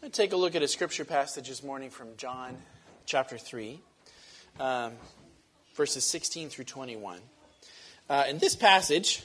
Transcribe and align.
I 0.00 0.08
take 0.08 0.32
a 0.32 0.36
look 0.36 0.54
at 0.54 0.62
a 0.62 0.68
scripture 0.68 1.04
passage 1.04 1.48
this 1.48 1.64
morning 1.64 1.90
from 1.90 2.16
John 2.16 2.56
chapter 3.04 3.36
3, 3.36 3.80
um, 4.60 4.92
verses 5.74 6.04
16 6.04 6.50
through 6.50 6.66
21. 6.66 7.18
Uh, 8.08 8.24
and 8.28 8.38
this 8.38 8.54
passage 8.54 9.24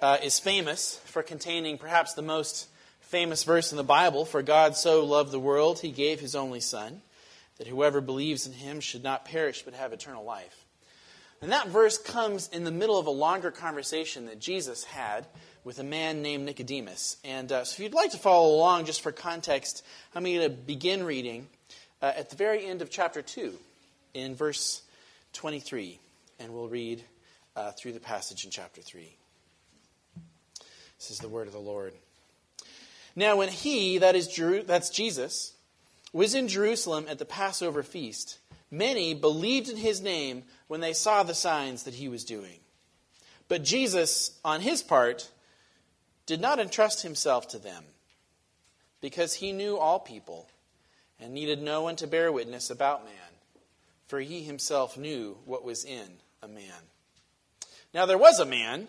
uh, 0.00 0.18
is 0.22 0.38
famous 0.38 1.00
for 1.06 1.24
containing 1.24 1.76
perhaps 1.76 2.14
the 2.14 2.22
most 2.22 2.68
famous 3.00 3.42
verse 3.42 3.72
in 3.72 3.76
the 3.76 3.82
Bible 3.82 4.24
For 4.24 4.42
God 4.42 4.76
so 4.76 5.04
loved 5.04 5.32
the 5.32 5.40
world, 5.40 5.80
he 5.80 5.90
gave 5.90 6.20
his 6.20 6.36
only 6.36 6.60
Son, 6.60 7.02
that 7.58 7.66
whoever 7.66 8.00
believes 8.00 8.46
in 8.46 8.52
him 8.52 8.78
should 8.78 9.02
not 9.02 9.24
perish 9.24 9.64
but 9.64 9.74
have 9.74 9.92
eternal 9.92 10.22
life. 10.22 10.66
And 11.42 11.50
that 11.50 11.66
verse 11.66 11.98
comes 11.98 12.48
in 12.48 12.62
the 12.62 12.70
middle 12.70 12.96
of 12.96 13.08
a 13.08 13.10
longer 13.10 13.50
conversation 13.50 14.26
that 14.26 14.38
Jesus 14.38 14.84
had 14.84 15.26
with 15.66 15.80
a 15.80 15.84
man 15.84 16.22
named 16.22 16.44
Nicodemus. 16.44 17.16
And 17.24 17.50
uh, 17.50 17.64
so 17.64 17.74
if 17.74 17.80
you'd 17.80 17.92
like 17.92 18.12
to 18.12 18.18
follow 18.18 18.54
along, 18.54 18.84
just 18.84 19.00
for 19.00 19.10
context, 19.10 19.84
I'm 20.14 20.22
going 20.22 20.40
to 20.40 20.48
begin 20.48 21.02
reading 21.02 21.48
uh, 22.00 22.12
at 22.16 22.30
the 22.30 22.36
very 22.36 22.64
end 22.64 22.82
of 22.82 22.88
chapter 22.88 23.20
2 23.20 23.52
in 24.14 24.36
verse 24.36 24.82
23. 25.32 25.98
And 26.38 26.54
we'll 26.54 26.68
read 26.68 27.02
uh, 27.56 27.72
through 27.72 27.94
the 27.94 28.00
passage 28.00 28.44
in 28.44 28.52
chapter 28.52 28.80
3. 28.80 29.12
This 31.00 31.10
is 31.10 31.18
the 31.18 31.28
word 31.28 31.48
of 31.48 31.52
the 31.52 31.58
Lord. 31.58 31.94
Now, 33.16 33.34
when 33.34 33.48
he, 33.48 33.98
that 33.98 34.14
is 34.14 34.28
Jeru- 34.28 34.62
that's 34.62 34.88
Jesus, 34.88 35.52
was 36.12 36.36
in 36.36 36.46
Jerusalem 36.46 37.06
at 37.08 37.18
the 37.18 37.24
Passover 37.24 37.82
feast, 37.82 38.38
many 38.70 39.14
believed 39.14 39.68
in 39.68 39.78
his 39.78 40.00
name 40.00 40.44
when 40.68 40.80
they 40.80 40.92
saw 40.92 41.24
the 41.24 41.34
signs 41.34 41.82
that 41.82 41.94
he 41.94 42.06
was 42.08 42.24
doing. 42.24 42.60
But 43.48 43.64
Jesus, 43.64 44.38
on 44.44 44.60
his 44.60 44.80
part, 44.80 45.28
did 46.26 46.40
not 46.40 46.58
entrust 46.58 47.02
himself 47.02 47.48
to 47.48 47.58
them, 47.58 47.84
because 49.00 49.34
he 49.34 49.52
knew 49.52 49.78
all 49.78 50.00
people 50.00 50.48
and 51.18 51.32
needed 51.32 51.62
no 51.62 51.82
one 51.82 51.96
to 51.96 52.06
bear 52.06 52.30
witness 52.30 52.68
about 52.68 53.04
man, 53.04 53.12
for 54.06 54.20
he 54.20 54.42
himself 54.42 54.98
knew 54.98 55.38
what 55.44 55.64
was 55.64 55.84
in 55.84 56.18
a 56.42 56.48
man. 56.48 56.82
Now 57.94 58.04
there 58.06 58.18
was 58.18 58.38
a 58.38 58.44
man 58.44 58.88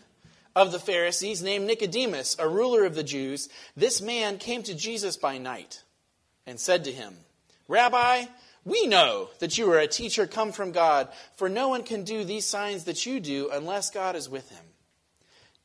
of 0.56 0.72
the 0.72 0.80
Pharisees 0.80 1.44
named 1.44 1.68
Nicodemus, 1.68 2.36
a 2.40 2.48
ruler 2.48 2.84
of 2.84 2.96
the 2.96 3.04
Jews. 3.04 3.48
This 3.76 4.02
man 4.02 4.40
came 4.40 4.64
to 4.64 4.74
Jesus 4.74 5.16
by 5.16 5.38
night 5.38 5.84
and 6.48 6.60
said 6.60 6.84
to 6.86 6.92
him, 6.92 7.16
Rabbi, 7.68 8.26
we 8.66 8.88
know 8.88 9.30
that 9.40 9.58
you 9.58 9.72
are 9.72 9.78
a 9.78 9.88
teacher 9.88 10.26
come 10.26 10.52
from 10.52 10.72
God, 10.72 11.08
for 11.36 11.48
no 11.48 11.70
one 11.70 11.84
can 11.84 12.04
do 12.04 12.24
these 12.24 12.46
signs 12.46 12.86
that 12.86 13.06
you 13.06 13.20
do 13.20 13.50
unless 13.54 13.92
God 13.92 14.16
is 14.16 14.28
with 14.28 14.50
him. 14.50 14.64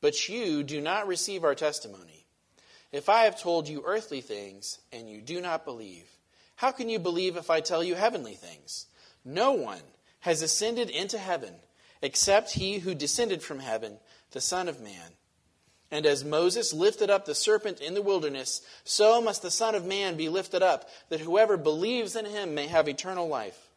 but 0.00 0.28
you 0.28 0.62
do 0.62 0.80
not 0.80 1.06
receive 1.06 1.44
our 1.44 1.54
testimony. 1.54 2.26
If 2.92 3.08
I 3.08 3.24
have 3.24 3.40
told 3.40 3.68
you 3.68 3.82
earthly 3.84 4.20
things 4.20 4.78
and 4.92 5.08
you 5.08 5.20
do 5.20 5.40
not 5.40 5.64
believe, 5.64 6.06
how 6.56 6.70
can 6.70 6.88
you 6.88 6.98
believe 6.98 7.36
if 7.36 7.50
I 7.50 7.60
tell 7.60 7.84
you 7.84 7.94
heavenly 7.94 8.34
things? 8.34 8.86
No 9.24 9.52
one 9.52 9.82
has 10.20 10.42
ascended 10.42 10.90
into 10.90 11.18
heaven 11.18 11.54
except 12.02 12.52
he 12.52 12.78
who 12.78 12.94
descended 12.94 13.42
from 13.42 13.58
heaven, 13.58 13.98
the 14.30 14.40
Son 14.40 14.68
of 14.68 14.80
Man. 14.80 15.12
And 15.90 16.04
as 16.04 16.24
Moses 16.24 16.72
lifted 16.72 17.10
up 17.10 17.24
the 17.24 17.34
serpent 17.34 17.80
in 17.80 17.94
the 17.94 18.02
wilderness, 18.02 18.60
so 18.84 19.20
must 19.20 19.42
the 19.42 19.50
Son 19.50 19.74
of 19.74 19.84
Man 19.84 20.16
be 20.16 20.28
lifted 20.28 20.62
up, 20.62 20.88
that 21.08 21.20
whoever 21.20 21.56
believes 21.56 22.16
in 22.16 22.24
him 22.24 22.54
may 22.54 22.66
have 22.66 22.88
eternal 22.88 23.28
life. 23.28 23.68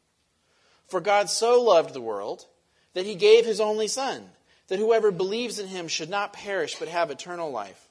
For 0.87 1.01
God 1.01 1.29
so 1.29 1.61
loved 1.61 1.93
the 1.93 2.01
world 2.01 2.45
that 2.93 3.05
he 3.05 3.15
gave 3.15 3.45
his 3.45 3.61
only 3.61 3.87
Son 3.87 4.29
that 4.69 4.79
whoever 4.79 5.11
believes 5.11 5.59
in 5.59 5.67
him 5.67 5.87
should 5.87 6.09
not 6.09 6.31
perish 6.31 6.75
but 6.75 6.87
have 6.87 7.11
eternal 7.11 7.51
life. 7.51 7.89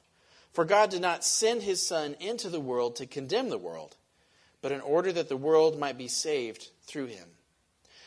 For 0.53 0.65
God 0.65 0.89
did 0.89 1.01
not 1.01 1.23
send 1.23 1.61
his 1.61 1.85
Son 1.85 2.15
into 2.19 2.49
the 2.49 2.59
world 2.59 2.95
to 2.95 3.05
condemn 3.05 3.49
the 3.49 3.57
world, 3.57 3.95
but 4.61 4.71
in 4.71 4.81
order 4.81 5.11
that 5.11 5.29
the 5.29 5.37
world 5.37 5.77
might 5.77 5.97
be 5.97 6.07
saved 6.07 6.69
through 6.83 7.07
him. 7.07 7.27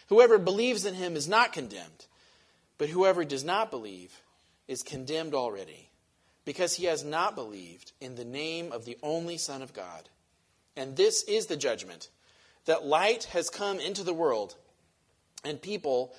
Whoever 0.08 0.38
believes 0.38 0.84
in 0.84 0.94
him 0.94 1.16
is 1.16 1.28
not 1.28 1.52
condemned, 1.52 2.06
but 2.78 2.88
whoever 2.88 3.24
does 3.24 3.44
not 3.44 3.70
believe 3.70 4.12
is 4.66 4.82
condemned 4.82 5.34
already, 5.34 5.90
because 6.44 6.74
he 6.74 6.86
has 6.86 7.04
not 7.04 7.34
believed 7.34 7.92
in 8.00 8.16
the 8.16 8.24
name 8.24 8.72
of 8.72 8.84
the 8.84 8.98
only 9.02 9.36
Son 9.36 9.62
of 9.62 9.72
God. 9.72 10.08
And 10.76 10.96
this 10.96 11.22
is 11.24 11.46
the 11.46 11.56
judgment 11.56 12.08
that 12.64 12.84
light 12.84 13.24
has 13.24 13.50
come 13.50 13.78
into 13.78 14.02
the 14.02 14.14
world, 14.14 14.56
and 15.44 15.60
people 15.60 16.14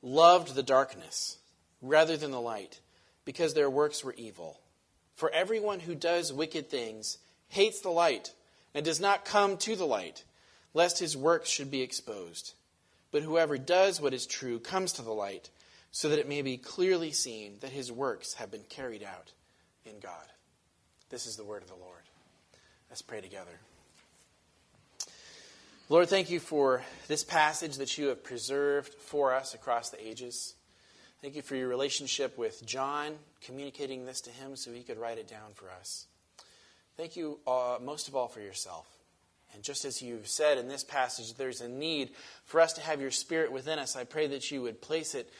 loved 0.00 0.54
the 0.54 0.62
darkness 0.62 1.38
rather 1.82 2.16
than 2.16 2.30
the 2.30 2.40
light, 2.40 2.80
because 3.24 3.52
their 3.52 3.68
works 3.68 4.02
were 4.02 4.14
evil. 4.14 4.58
For 5.16 5.30
everyone 5.30 5.80
who 5.80 5.94
does 5.94 6.32
wicked 6.32 6.70
things 6.70 7.18
hates 7.48 7.80
the 7.80 7.90
light 7.90 8.32
and 8.74 8.84
does 8.84 9.00
not 9.00 9.24
come 9.24 9.56
to 9.58 9.76
the 9.76 9.84
light, 9.84 10.24
lest 10.72 10.98
his 10.98 11.16
works 11.16 11.50
should 11.50 11.70
be 11.70 11.82
exposed. 11.82 12.54
But 13.10 13.22
whoever 13.22 13.58
does 13.58 14.00
what 14.00 14.14
is 14.14 14.26
true 14.26 14.58
comes 14.58 14.94
to 14.94 15.02
the 15.02 15.12
light, 15.12 15.50
so 15.90 16.08
that 16.08 16.18
it 16.18 16.28
may 16.28 16.40
be 16.40 16.56
clearly 16.56 17.12
seen 17.12 17.56
that 17.60 17.72
his 17.72 17.92
works 17.92 18.34
have 18.34 18.50
been 18.50 18.64
carried 18.70 19.02
out 19.02 19.32
in 19.84 19.98
God. 20.00 20.24
This 21.10 21.26
is 21.26 21.36
the 21.36 21.44
word 21.44 21.62
of 21.62 21.68
the 21.68 21.74
Lord. 21.74 22.00
Let's 22.88 23.02
pray 23.02 23.20
together. 23.20 23.60
Lord, 25.90 26.08
thank 26.08 26.30
you 26.30 26.40
for 26.40 26.82
this 27.08 27.22
passage 27.22 27.76
that 27.76 27.98
you 27.98 28.06
have 28.06 28.24
preserved 28.24 28.94
for 28.94 29.34
us 29.34 29.52
across 29.52 29.90
the 29.90 30.06
ages. 30.06 30.54
Thank 31.22 31.36
you 31.36 31.42
for 31.42 31.54
your 31.54 31.68
relationship 31.68 32.36
with 32.36 32.66
John, 32.66 33.12
communicating 33.42 34.04
this 34.04 34.22
to 34.22 34.30
him 34.30 34.56
so 34.56 34.72
he 34.72 34.82
could 34.82 34.98
write 34.98 35.18
it 35.18 35.28
down 35.28 35.52
for 35.54 35.70
us. 35.70 36.06
Thank 36.96 37.14
you 37.16 37.38
uh, 37.46 37.78
most 37.80 38.08
of 38.08 38.16
all 38.16 38.26
for 38.26 38.40
yourself. 38.40 38.88
And 39.54 39.62
just 39.62 39.84
as 39.84 40.02
you've 40.02 40.26
said 40.26 40.58
in 40.58 40.66
this 40.66 40.82
passage, 40.82 41.34
there's 41.34 41.60
a 41.60 41.68
need 41.68 42.10
for 42.44 42.60
us 42.60 42.72
to 42.72 42.80
have 42.80 43.00
your 43.00 43.12
spirit 43.12 43.52
within 43.52 43.78
us. 43.78 43.94
I 43.94 44.02
pray 44.02 44.26
that 44.26 44.50
you 44.50 44.62
would 44.62 44.80
place 44.80 45.14
it 45.14 45.30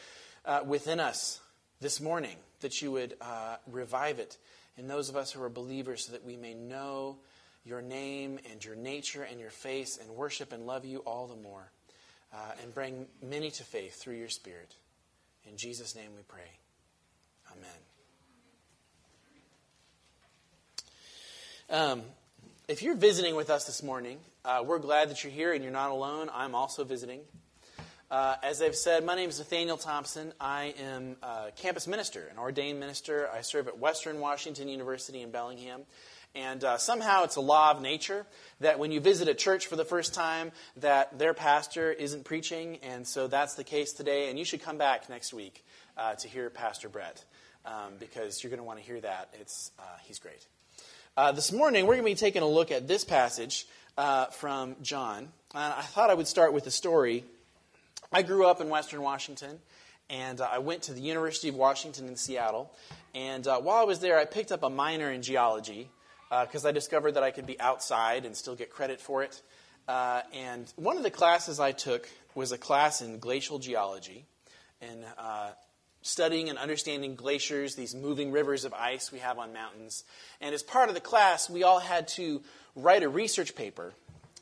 uh, 0.44 0.60
within 0.64 1.00
us 1.00 1.40
this 1.80 2.00
morning, 2.00 2.36
that 2.60 2.80
you 2.80 2.92
would 2.92 3.16
uh, 3.20 3.56
revive 3.66 4.20
it 4.20 4.38
in 4.78 4.86
those 4.86 5.08
of 5.08 5.16
us 5.16 5.32
who 5.32 5.42
are 5.42 5.48
believers 5.48 6.06
so 6.06 6.12
that 6.12 6.24
we 6.24 6.36
may 6.36 6.54
know 6.54 7.16
your 7.64 7.82
name 7.82 8.38
and 8.52 8.64
your 8.64 8.76
nature 8.76 9.24
and 9.24 9.40
your 9.40 9.50
face 9.50 9.98
and 10.00 10.08
worship 10.10 10.52
and 10.52 10.64
love 10.64 10.84
you 10.84 10.98
all 10.98 11.26
the 11.26 11.42
more 11.42 11.72
uh, 12.32 12.52
and 12.62 12.72
bring 12.72 13.06
many 13.20 13.50
to 13.50 13.64
faith 13.64 13.96
through 13.96 14.14
your 14.14 14.28
spirit. 14.28 14.76
In 15.48 15.56
Jesus' 15.56 15.94
name 15.94 16.10
we 16.16 16.22
pray. 16.22 16.40
Amen. 17.50 17.70
Um, 21.68 22.02
if 22.68 22.82
you're 22.82 22.96
visiting 22.96 23.34
with 23.34 23.50
us 23.50 23.64
this 23.64 23.82
morning, 23.82 24.18
uh, 24.44 24.62
we're 24.64 24.78
glad 24.78 25.10
that 25.10 25.24
you're 25.24 25.32
here 25.32 25.52
and 25.52 25.62
you're 25.62 25.72
not 25.72 25.90
alone. 25.90 26.30
I'm 26.32 26.54
also 26.54 26.84
visiting. 26.84 27.20
Uh, 28.10 28.36
as 28.42 28.60
I've 28.60 28.76
said, 28.76 29.04
my 29.04 29.14
name 29.14 29.30
is 29.30 29.38
Nathaniel 29.38 29.78
Thompson. 29.78 30.32
I 30.38 30.74
am 30.78 31.16
a 31.22 31.50
campus 31.56 31.86
minister, 31.86 32.28
an 32.30 32.38
ordained 32.38 32.78
minister. 32.78 33.28
I 33.32 33.40
serve 33.40 33.68
at 33.68 33.78
Western 33.78 34.20
Washington 34.20 34.68
University 34.68 35.22
in 35.22 35.30
Bellingham. 35.30 35.82
And 36.34 36.64
uh, 36.64 36.78
somehow 36.78 37.24
it's 37.24 37.36
a 37.36 37.42
law 37.42 37.70
of 37.70 37.82
nature 37.82 38.24
that 38.60 38.78
when 38.78 38.90
you 38.90 39.00
visit 39.00 39.28
a 39.28 39.34
church 39.34 39.66
for 39.66 39.76
the 39.76 39.84
first 39.84 40.14
time, 40.14 40.50
that 40.78 41.18
their 41.18 41.34
pastor 41.34 41.92
isn't 41.92 42.24
preaching, 42.24 42.78
and 42.82 43.06
so 43.06 43.26
that's 43.26 43.54
the 43.54 43.64
case 43.64 43.92
today. 43.92 44.30
And 44.30 44.38
you 44.38 44.44
should 44.44 44.62
come 44.62 44.78
back 44.78 45.10
next 45.10 45.34
week 45.34 45.62
uh, 45.96 46.14
to 46.14 46.28
hear 46.28 46.48
Pastor 46.48 46.88
Brett 46.88 47.22
um, 47.66 47.94
because 47.98 48.42
you're 48.42 48.50
going 48.50 48.58
to 48.58 48.64
want 48.64 48.78
to 48.78 48.84
hear 48.84 49.00
that. 49.00 49.28
It's 49.40 49.70
uh, 49.78 49.82
he's 50.04 50.18
great. 50.18 50.46
Uh, 51.16 51.32
this 51.32 51.52
morning 51.52 51.86
we're 51.86 51.94
going 51.94 52.06
to 52.06 52.10
be 52.10 52.14
taking 52.14 52.42
a 52.42 52.48
look 52.48 52.70
at 52.70 52.88
this 52.88 53.04
passage 53.04 53.66
uh, 53.98 54.26
from 54.26 54.76
John. 54.80 55.28
Uh, 55.54 55.74
I 55.76 55.82
thought 55.82 56.08
I 56.08 56.14
would 56.14 56.28
start 56.28 56.54
with 56.54 56.66
a 56.66 56.70
story. 56.70 57.24
I 58.10 58.22
grew 58.22 58.46
up 58.46 58.62
in 58.62 58.70
Western 58.70 59.02
Washington, 59.02 59.58
and 60.08 60.40
uh, 60.40 60.48
I 60.50 60.58
went 60.58 60.84
to 60.84 60.94
the 60.94 61.02
University 61.02 61.48
of 61.48 61.54
Washington 61.56 62.08
in 62.08 62.16
Seattle. 62.16 62.72
And 63.14 63.46
uh, 63.46 63.60
while 63.60 63.76
I 63.76 63.84
was 63.84 63.98
there, 64.00 64.18
I 64.18 64.24
picked 64.24 64.52
up 64.52 64.62
a 64.62 64.70
minor 64.70 65.10
in 65.10 65.20
geology 65.20 65.90
Uh, 66.32 66.46
because 66.46 66.64
I 66.64 66.72
discovered 66.72 67.12
that 67.12 67.22
I 67.22 67.30
could 67.30 67.46
be 67.46 67.60
outside 67.60 68.24
and 68.24 68.34
still 68.34 68.54
get 68.54 68.70
credit 68.70 69.02
for 69.02 69.22
it. 69.22 69.42
Uh, 69.86 70.22
and 70.32 70.72
one 70.76 70.96
of 70.96 71.02
the 71.02 71.10
classes 71.10 71.60
I 71.60 71.72
took 71.72 72.08
was 72.34 72.52
a 72.52 72.58
class 72.58 73.02
in 73.02 73.18
glacial 73.18 73.58
geology. 73.58 74.24
And 74.80 75.04
uh, 75.18 75.50
studying 76.00 76.48
and 76.48 76.58
understanding 76.58 77.16
glaciers, 77.16 77.74
these 77.74 77.94
moving 77.94 78.32
rivers 78.32 78.64
of 78.64 78.72
ice 78.72 79.12
we 79.12 79.18
have 79.18 79.38
on 79.38 79.52
mountains. 79.52 80.04
And 80.40 80.54
as 80.54 80.62
part 80.62 80.88
of 80.88 80.94
the 80.94 81.02
class, 81.02 81.50
we 81.50 81.64
all 81.64 81.80
had 81.80 82.08
to 82.16 82.40
write 82.74 83.02
a 83.02 83.10
research 83.10 83.54
paper 83.54 83.92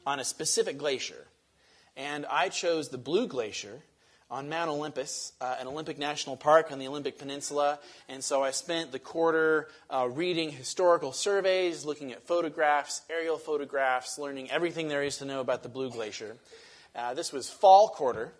on 0.06 0.20
a 0.20 0.24
specific 0.24 0.78
glacier. 0.78 1.26
And 1.96 2.24
I 2.30 2.50
chose 2.50 2.90
the 2.90 2.98
Blue 2.98 3.26
Glacier 3.26 3.82
on 4.30 4.48
Mount 4.48 4.70
Olympus, 4.70 5.32
uh, 5.40 5.56
an 5.60 5.66
Olympic 5.66 5.98
National 5.98 6.36
Park 6.36 6.70
on 6.70 6.78
the 6.78 6.86
Olympic 6.86 7.18
Peninsula. 7.18 7.80
And 8.08 8.22
so 8.22 8.44
I 8.44 8.52
spent 8.52 8.92
the 8.92 8.98
quarter 9.00 9.68
uh, 9.90 10.08
reading 10.08 10.50
historical 10.52 11.12
surveys, 11.12 11.84
looking 11.84 12.12
at 12.12 12.26
photographs, 12.26 13.02
aerial 13.10 13.38
photographs, 13.38 14.18
learning 14.18 14.50
everything 14.50 14.86
there 14.88 15.02
is 15.02 15.18
to 15.18 15.24
know 15.24 15.40
about 15.40 15.64
the 15.64 15.68
Blue 15.68 15.90
Glacier. 15.90 16.36
Uh, 16.94 17.14
this 17.14 17.32
was 17.32 17.50
fall 17.50 17.88
quarter, 17.88 18.32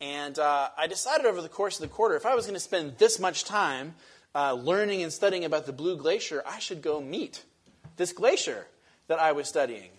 and 0.00 0.38
uh, 0.38 0.68
I 0.76 0.86
decided 0.86 1.26
over 1.26 1.40
the 1.40 1.48
course 1.48 1.80
of 1.80 1.88
the 1.88 1.94
quarter 1.94 2.16
if 2.16 2.26
I 2.26 2.34
was 2.34 2.44
going 2.44 2.54
to 2.54 2.60
spend 2.60 2.98
this 2.98 3.18
much 3.18 3.44
time 3.44 3.94
uh, 4.34 4.52
learning 4.54 5.02
and 5.02 5.12
studying 5.12 5.44
about 5.44 5.66
the 5.66 5.72
Blue 5.72 5.96
Glacier, 5.96 6.42
I 6.46 6.58
should 6.58 6.82
go 6.82 7.00
meet 7.00 7.42
this 7.96 8.12
glacier 8.12 8.66
that 9.08 9.18
I 9.18 9.32
was 9.32 9.48
studying. 9.48 9.90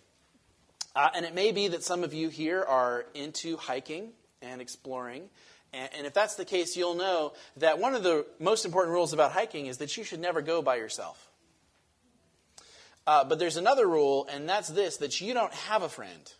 Uh, 0.95 1.09
and 1.15 1.25
it 1.25 1.33
may 1.33 1.51
be 1.51 1.68
that 1.69 1.83
some 1.83 2.03
of 2.03 2.13
you 2.13 2.30
here 2.30 2.62
are 2.62 3.06
into 3.15 3.57
hiking 3.57 4.12
and 4.44 4.62
exploring. 4.62 5.30
And, 5.74 5.90
and 5.98 6.07
if 6.07 6.13
that's 6.13 6.36
the 6.36 6.45
case, 6.45 6.78
you'll 6.78 6.95
know 6.95 7.34
that 7.57 7.80
one 7.80 7.95
of 7.95 8.04
the 8.04 8.25
most 8.40 8.66
important 8.66 8.94
rules 8.94 9.13
about 9.13 9.31
hiking 9.31 9.66
is 9.66 9.78
that 9.78 9.98
you 9.98 10.04
should 10.04 10.19
never 10.19 10.42
go 10.42 10.62
by 10.62 10.75
yourself. 10.75 11.30
Uh, 13.06 13.24
but 13.24 13.40
there's 13.40 13.57
another 13.57 13.88
rule, 13.88 14.28
and 14.31 14.48
that's 14.48 14.69
this 14.69 14.98
that 14.98 15.19
you 15.19 15.34
don't 15.34 15.54
have 15.54 15.81
a 15.81 15.90
friend 15.90 16.31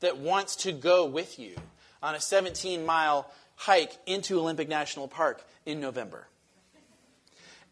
that 0.00 0.16
wants 0.16 0.56
to 0.56 0.72
go 0.72 1.04
with 1.04 1.38
you 1.38 1.54
on 2.02 2.14
a 2.14 2.20
17 2.20 2.86
mile 2.86 3.30
hike 3.56 3.92
into 4.06 4.38
Olympic 4.38 4.68
National 4.68 5.06
Park 5.06 5.44
in 5.66 5.80
November. 5.80 6.26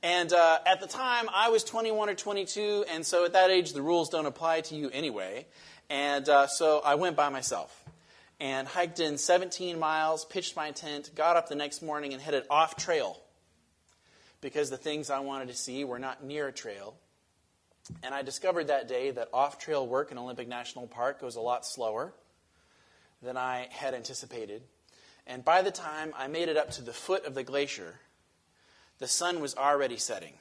And 0.03 0.33
uh, 0.33 0.59
at 0.67 0.81
the 0.81 0.87
time, 0.87 1.29
I 1.35 1.49
was 1.49 1.65
21 1.65 2.11
or 2.11 2.15
22, 2.15 2.85
and 2.91 3.05
so 3.05 3.25
at 3.25 3.33
that 3.33 3.51
age, 3.51 3.73
the 3.73 3.83
rules 3.83 4.11
don't 4.11 4.27
apply 4.27 4.61
to 4.63 4.77
you 4.77 4.91
anyway. 4.91 5.47
And 5.91 6.29
uh, 6.29 6.47
so 6.47 6.81
I 6.85 6.95
went 6.97 7.17
by 7.17 7.31
myself 7.31 7.88
and 8.41 8.69
hiked 8.69 9.01
in 9.01 9.19
17 9.19 9.79
miles, 9.79 10.25
pitched 10.25 10.57
my 10.57 10.71
tent, 10.71 11.11
got 11.15 11.37
up 11.37 11.49
the 11.49 11.55
next 11.55 11.83
morning, 11.83 12.13
and 12.13 12.23
headed 12.23 12.45
off 12.51 12.77
trail 12.77 13.21
because 14.41 14.71
the 14.71 14.77
things 14.77 15.11
I 15.11 15.21
wanted 15.21 15.49
to 15.49 15.55
see 15.55 15.85
were 15.85 15.99
not 15.99 16.23
near 16.23 16.49
a 16.49 16.53
trail. 16.53 16.95
And 18.03 18.15
I 18.15 18.23
discovered 18.23 18.69
that 18.69 18.89
day 18.89 19.11
that 19.11 19.29
off 19.33 19.59
trail 19.59 19.87
work 19.87 20.13
in 20.13 20.19
Olympic 20.19 20.47
National 20.47 20.87
Park 20.87 21.21
goes 21.21 21.37
a 21.37 21.41
lot 21.41 21.67
slower 21.67 22.13
than 23.23 23.37
I 23.37 23.69
had 23.71 23.95
anticipated. 23.95 24.63
And 25.27 25.45
by 25.45 25.63
the 25.63 25.71
time 25.71 26.13
I 26.17 26.29
made 26.29 26.49
it 26.49 26.57
up 26.57 26.71
to 26.73 26.83
the 26.83 26.93
foot 26.93 27.25
of 27.25 27.35
the 27.35 27.43
glacier, 27.43 27.99
the 28.99 29.09
sun 29.09 29.41
was 29.41 29.57
already 29.57 29.97
setting. 29.97 30.35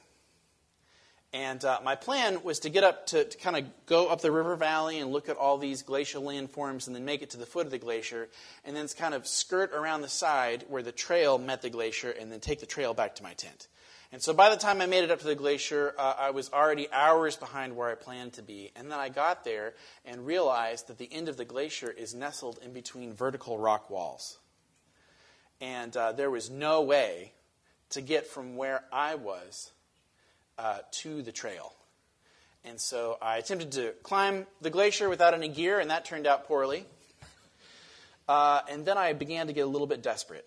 And 1.32 1.62
uh, 1.62 1.80
my 1.84 1.94
plan 1.94 2.42
was 2.42 2.60
to 2.60 2.70
get 2.70 2.84
up 2.84 3.06
to, 3.08 3.24
to 3.24 3.38
kind 3.38 3.56
of 3.56 3.64
go 3.84 4.08
up 4.08 4.22
the 4.22 4.32
river 4.32 4.56
valley 4.56 4.98
and 4.98 5.12
look 5.12 5.28
at 5.28 5.36
all 5.36 5.58
these 5.58 5.82
glacial 5.82 6.22
landforms 6.22 6.86
and 6.86 6.96
then 6.96 7.04
make 7.04 7.20
it 7.20 7.30
to 7.30 7.36
the 7.36 7.44
foot 7.44 7.66
of 7.66 7.70
the 7.70 7.78
glacier 7.78 8.28
and 8.64 8.74
then 8.74 8.88
kind 8.88 9.12
of 9.12 9.26
skirt 9.26 9.72
around 9.72 10.00
the 10.00 10.08
side 10.08 10.64
where 10.68 10.82
the 10.82 10.92
trail 10.92 11.36
met 11.36 11.60
the 11.60 11.68
glacier 11.68 12.10
and 12.10 12.32
then 12.32 12.40
take 12.40 12.60
the 12.60 12.66
trail 12.66 12.94
back 12.94 13.16
to 13.16 13.22
my 13.22 13.34
tent. 13.34 13.68
And 14.10 14.22
so 14.22 14.32
by 14.32 14.48
the 14.48 14.56
time 14.56 14.80
I 14.80 14.86
made 14.86 15.04
it 15.04 15.10
up 15.10 15.18
to 15.18 15.26
the 15.26 15.34
glacier, 15.34 15.94
uh, 15.98 16.14
I 16.18 16.30
was 16.30 16.50
already 16.50 16.90
hours 16.90 17.36
behind 17.36 17.76
where 17.76 17.90
I 17.90 17.94
planned 17.94 18.32
to 18.34 18.42
be. 18.42 18.72
And 18.74 18.90
then 18.90 18.98
I 18.98 19.10
got 19.10 19.44
there 19.44 19.74
and 20.06 20.24
realized 20.24 20.86
that 20.86 20.96
the 20.96 21.12
end 21.12 21.28
of 21.28 21.36
the 21.36 21.44
glacier 21.44 21.90
is 21.90 22.14
nestled 22.14 22.58
in 22.64 22.72
between 22.72 23.12
vertical 23.12 23.58
rock 23.58 23.90
walls. 23.90 24.38
And 25.60 25.94
uh, 25.94 26.12
there 26.12 26.30
was 26.30 26.48
no 26.48 26.80
way 26.80 27.32
to 27.90 28.00
get 28.00 28.26
from 28.26 28.56
where 28.56 28.84
I 28.90 29.16
was 29.16 29.72
uh, 30.58 30.78
to 30.90 31.22
the 31.22 31.32
trail. 31.32 31.72
And 32.64 32.80
so 32.80 33.16
I 33.22 33.38
attempted 33.38 33.72
to 33.72 33.92
climb 34.02 34.46
the 34.60 34.70
glacier 34.70 35.08
without 35.08 35.32
any 35.32 35.48
gear, 35.48 35.78
and 35.78 35.90
that 35.90 36.04
turned 36.04 36.26
out 36.26 36.46
poorly. 36.46 36.84
Uh, 38.28 38.60
and 38.70 38.84
then 38.84 38.98
I 38.98 39.14
began 39.14 39.46
to 39.46 39.52
get 39.52 39.62
a 39.62 39.70
little 39.70 39.86
bit 39.86 40.02
desperate 40.02 40.44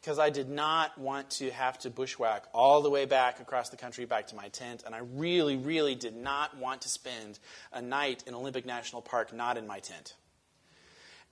because 0.00 0.18
I 0.18 0.30
did 0.30 0.48
not 0.48 0.98
want 0.98 1.30
to 1.30 1.50
have 1.50 1.78
to 1.80 1.90
bushwhack 1.90 2.44
all 2.52 2.82
the 2.82 2.90
way 2.90 3.04
back 3.04 3.40
across 3.40 3.68
the 3.68 3.76
country 3.76 4.04
back 4.04 4.28
to 4.28 4.36
my 4.36 4.48
tent, 4.48 4.82
and 4.84 4.94
I 4.94 5.00
really, 5.14 5.56
really 5.56 5.94
did 5.94 6.16
not 6.16 6.56
want 6.56 6.82
to 6.82 6.88
spend 6.88 7.38
a 7.72 7.82
night 7.82 8.24
in 8.26 8.34
Olympic 8.34 8.66
National 8.66 9.00
Park 9.00 9.32
not 9.32 9.56
in 9.56 9.66
my 9.66 9.78
tent. 9.78 10.14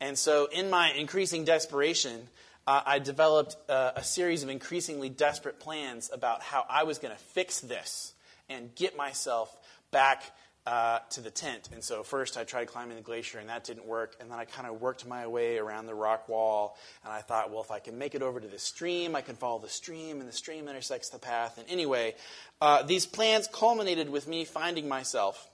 And 0.01 0.17
so, 0.17 0.47
in 0.47 0.71
my 0.71 0.93
increasing 0.93 1.45
desperation, 1.45 2.29
uh, 2.67 2.83
I 2.85 2.99
developed 2.99 3.57
uh, 3.69 3.93
a 3.97 4.05
series 4.05 4.43
of 4.43 4.49
increasingly 4.49 5.09
desperate 5.09 5.61
plans 5.61 6.11
about 6.13 6.43
how 6.43 6.65
I 6.69 6.85
was 6.85 6.99
going 6.99 7.15
to 7.15 7.21
fix 7.21 7.61
this 7.61 8.13
and 8.49 8.75
get 8.75 8.97
myself 8.97 9.57
back 9.91 10.23
uh, 10.67 10.99
to 11.11 11.21
the 11.21 11.31
tent. 11.31 11.71
And 11.73 11.83
so 11.83 12.03
first 12.03 12.37
I 12.37 12.45
tried 12.45 12.67
climbing 12.67 12.97
the 12.97 13.03
glacier, 13.03 13.39
and 13.39 13.49
that 13.49 13.65
didn't 13.65 13.87
work. 13.87 14.15
And 14.21 14.31
then 14.31 14.39
I 14.39 14.45
kind 14.45 14.69
of 14.69 14.81
worked 14.81 15.07
my 15.07 15.27
way 15.27 15.59
around 15.59 15.87
the 15.87 15.95
rock 15.95 16.29
wall. 16.29 16.77
And 17.03 17.13
I 17.13 17.21
thought, 17.23 17.51
well, 17.51 17.63
if 17.63 17.71
I 17.71 17.79
can 17.79 17.99
make 17.99 18.15
it 18.15 18.23
over 18.23 18.39
to 18.39 18.47
the 18.47 18.59
stream, 18.59 19.17
I 19.17 19.23
can 19.23 19.37
follow 19.37 19.59
the 19.59 19.69
stream, 19.69 20.21
and 20.21 20.29
the 20.29 20.33
stream 20.33 20.69
intersects 20.69 21.09
the 21.09 21.19
path. 21.19 21.59
And 21.59 21.69
anyway, 21.69 22.15
uh, 22.61 22.83
these 22.83 23.07
plans 23.07 23.49
culminated 23.51 24.11
with 24.11 24.29
me 24.29 24.45
finding 24.45 24.87
myself 24.87 25.49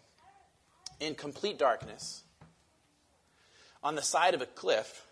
in 0.99 1.15
complete 1.15 1.59
darkness 1.59 2.23
on 3.83 3.95
the 3.95 4.03
side 4.03 4.35
of 4.35 4.43
a 4.43 4.47
cliff. 4.47 5.06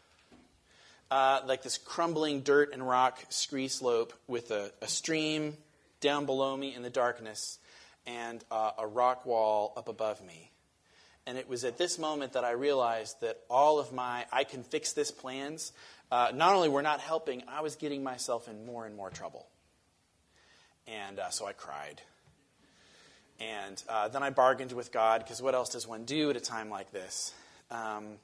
Uh, 1.14 1.40
like 1.46 1.62
this 1.62 1.78
crumbling 1.78 2.40
dirt 2.40 2.72
and 2.72 2.84
rock 2.84 3.24
scree 3.28 3.68
slope 3.68 4.12
with 4.26 4.50
a, 4.50 4.72
a 4.82 4.88
stream 4.88 5.56
down 6.00 6.26
below 6.26 6.56
me 6.56 6.74
in 6.74 6.82
the 6.82 6.90
darkness 6.90 7.60
and 8.04 8.44
uh, 8.50 8.72
a 8.78 8.84
rock 8.84 9.24
wall 9.24 9.72
up 9.76 9.86
above 9.86 10.20
me. 10.26 10.50
And 11.24 11.38
it 11.38 11.48
was 11.48 11.62
at 11.62 11.78
this 11.78 12.00
moment 12.00 12.32
that 12.32 12.42
I 12.42 12.50
realized 12.50 13.20
that 13.20 13.38
all 13.48 13.78
of 13.78 13.92
my 13.92 14.26
I 14.32 14.42
can 14.42 14.64
fix 14.64 14.92
this 14.92 15.12
plans 15.12 15.72
uh, 16.10 16.32
not 16.34 16.52
only 16.52 16.68
were 16.68 16.82
not 16.82 16.98
helping, 16.98 17.44
I 17.46 17.60
was 17.60 17.76
getting 17.76 18.02
myself 18.02 18.48
in 18.48 18.66
more 18.66 18.84
and 18.84 18.96
more 18.96 19.10
trouble. 19.10 19.46
And 20.88 21.20
uh, 21.20 21.30
so 21.30 21.46
I 21.46 21.52
cried. 21.52 22.02
And 23.38 23.80
uh, 23.88 24.08
then 24.08 24.24
I 24.24 24.30
bargained 24.30 24.72
with 24.72 24.90
God, 24.90 25.22
because 25.22 25.40
what 25.40 25.54
else 25.54 25.68
does 25.68 25.86
one 25.86 26.06
do 26.06 26.30
at 26.30 26.36
a 26.36 26.40
time 26.40 26.70
like 26.70 26.90
this? 26.90 27.32
Um, 27.70 28.18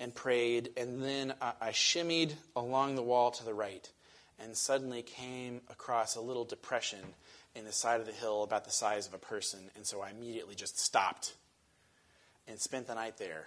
and 0.00 0.14
prayed. 0.14 0.70
And 0.76 1.02
then 1.02 1.34
I, 1.40 1.52
I 1.60 1.68
shimmied 1.70 2.32
along 2.56 2.94
the 2.94 3.02
wall 3.02 3.30
to 3.32 3.44
the 3.44 3.54
right 3.54 3.88
and 4.38 4.56
suddenly 4.56 5.02
came 5.02 5.60
across 5.68 6.16
a 6.16 6.20
little 6.20 6.44
depression 6.44 7.00
in 7.54 7.64
the 7.64 7.72
side 7.72 8.00
of 8.00 8.06
the 8.06 8.12
hill 8.12 8.42
about 8.42 8.64
the 8.64 8.70
size 8.70 9.06
of 9.06 9.14
a 9.14 9.18
person. 9.18 9.60
And 9.74 9.84
so 9.84 10.00
I 10.00 10.10
immediately 10.10 10.54
just 10.54 10.78
stopped 10.78 11.34
and 12.46 12.58
spent 12.58 12.86
the 12.86 12.94
night 12.94 13.18
there. 13.18 13.46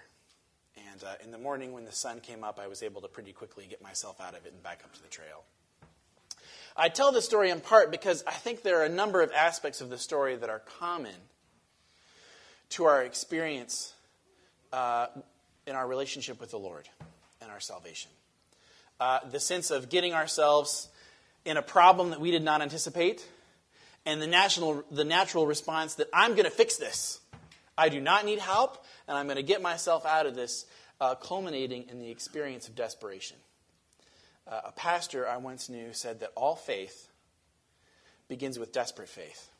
And 0.90 1.04
uh, 1.04 1.14
in 1.24 1.30
the 1.30 1.38
morning, 1.38 1.72
when 1.72 1.84
the 1.84 1.92
sun 1.92 2.20
came 2.20 2.44
up, 2.44 2.58
I 2.58 2.66
was 2.66 2.82
able 2.82 3.00
to 3.02 3.08
pretty 3.08 3.32
quickly 3.32 3.66
get 3.68 3.82
myself 3.82 4.20
out 4.20 4.36
of 4.36 4.46
it 4.46 4.52
and 4.52 4.62
back 4.62 4.82
up 4.84 4.92
to 4.94 5.02
the 5.02 5.08
trail. 5.08 5.44
I 6.76 6.88
tell 6.88 7.12
this 7.12 7.26
story 7.26 7.50
in 7.50 7.60
part 7.60 7.90
because 7.90 8.24
I 8.26 8.32
think 8.32 8.62
there 8.62 8.80
are 8.80 8.84
a 8.84 8.88
number 8.88 9.20
of 9.20 9.30
aspects 9.32 9.80
of 9.80 9.90
the 9.90 9.98
story 9.98 10.36
that 10.36 10.48
are 10.48 10.60
common 10.78 11.14
to 12.70 12.84
our 12.84 13.02
experience 13.02 13.92
uh, 14.72 15.08
in 15.66 15.74
our 15.74 15.86
relationship 15.86 16.40
with 16.40 16.50
the 16.50 16.58
Lord 16.58 16.88
and 17.40 17.50
our 17.50 17.60
salvation. 17.60 18.10
Uh, 19.00 19.20
the 19.30 19.40
sense 19.40 19.70
of 19.70 19.88
getting 19.88 20.14
ourselves 20.14 20.88
in 21.44 21.56
a 21.56 21.62
problem 21.62 22.10
that 22.10 22.20
we 22.20 22.30
did 22.30 22.42
not 22.42 22.62
anticipate 22.62 23.26
and 24.04 24.20
the, 24.20 24.26
national, 24.26 24.84
the 24.90 25.04
natural 25.04 25.46
response 25.46 25.94
that 25.94 26.08
I'm 26.12 26.32
going 26.32 26.44
to 26.44 26.50
fix 26.50 26.76
this. 26.76 27.20
I 27.76 27.88
do 27.88 28.00
not 28.00 28.24
need 28.24 28.38
help, 28.38 28.84
and 29.08 29.16
I'm 29.16 29.26
going 29.26 29.36
to 29.36 29.42
get 29.42 29.62
myself 29.62 30.04
out 30.04 30.26
of 30.26 30.34
this, 30.34 30.66
uh, 31.00 31.14
culminating 31.14 31.86
in 31.88 32.00
the 32.00 32.10
experience 32.10 32.68
of 32.68 32.74
desperation. 32.74 33.36
Uh, 34.46 34.60
a 34.66 34.72
pastor 34.72 35.26
I 35.28 35.36
once 35.36 35.68
knew 35.68 35.92
said 35.92 36.20
that 36.20 36.30
all 36.34 36.56
faith 36.56 37.08
begins 38.28 38.58
with 38.58 38.72
desperate 38.72 39.08
faith. 39.08 39.51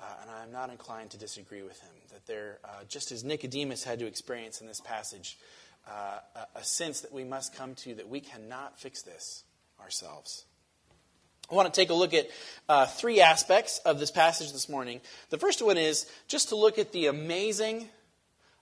Uh, 0.00 0.04
and 0.22 0.30
I'm 0.30 0.52
not 0.52 0.70
inclined 0.70 1.10
to 1.10 1.18
disagree 1.18 1.62
with 1.62 1.80
him. 1.80 1.90
That 2.12 2.26
there, 2.26 2.58
uh, 2.64 2.84
just 2.88 3.10
as 3.10 3.24
Nicodemus 3.24 3.82
had 3.82 3.98
to 3.98 4.06
experience 4.06 4.60
in 4.60 4.66
this 4.66 4.80
passage, 4.80 5.38
uh, 5.88 6.18
a, 6.36 6.58
a 6.60 6.64
sense 6.64 7.00
that 7.00 7.12
we 7.12 7.24
must 7.24 7.54
come 7.54 7.74
to 7.76 7.94
that 7.96 8.08
we 8.08 8.20
cannot 8.20 8.78
fix 8.78 9.02
this 9.02 9.44
ourselves. 9.80 10.44
I 11.50 11.54
want 11.54 11.72
to 11.72 11.80
take 11.80 11.88
a 11.88 11.94
look 11.94 12.12
at 12.12 12.28
uh, 12.68 12.84
three 12.86 13.22
aspects 13.22 13.78
of 13.78 13.98
this 13.98 14.10
passage 14.10 14.52
this 14.52 14.68
morning. 14.68 15.00
The 15.30 15.38
first 15.38 15.62
one 15.62 15.78
is 15.78 16.06
just 16.26 16.50
to 16.50 16.56
look 16.56 16.78
at 16.78 16.92
the 16.92 17.06
amazing 17.06 17.88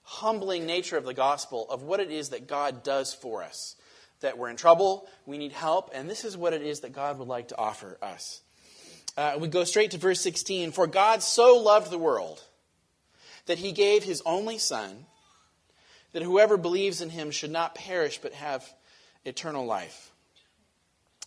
humbling 0.03 0.65
nature 0.65 0.95
of 0.95 1.03
the 1.03 1.13
gospel 1.13 1.67
of 1.69 1.83
what 1.83 1.99
it 1.99 2.11
is 2.11 2.29
that 2.29 2.47
God 2.47 2.83
does 2.83 3.13
for 3.13 3.43
us. 3.43 3.75
That 4.21 4.37
we're 4.37 4.49
in 4.49 4.55
trouble, 4.55 5.07
we 5.25 5.37
need 5.37 5.51
help, 5.51 5.91
and 5.93 6.09
this 6.09 6.23
is 6.23 6.37
what 6.37 6.53
it 6.53 6.61
is 6.61 6.79
that 6.79 6.93
God 6.93 7.19
would 7.19 7.27
like 7.27 7.49
to 7.49 7.57
offer 7.57 7.97
us. 8.01 8.41
Uh, 9.17 9.35
we 9.39 9.47
go 9.47 9.63
straight 9.63 9.91
to 9.91 9.97
verse 9.97 10.21
16. 10.21 10.71
For 10.71 10.85
God 10.85 11.23
so 11.23 11.57
loved 11.57 11.89
the 11.89 11.97
world 11.97 12.43
that 13.47 13.57
he 13.57 13.71
gave 13.71 14.03
his 14.03 14.21
only 14.25 14.59
Son, 14.59 15.07
that 16.13 16.21
whoever 16.21 16.55
believes 16.55 17.01
in 17.01 17.09
him 17.09 17.31
should 17.31 17.51
not 17.51 17.73
perish 17.73 18.19
but 18.19 18.33
have 18.33 18.63
eternal 19.25 19.65
life. 19.65 20.11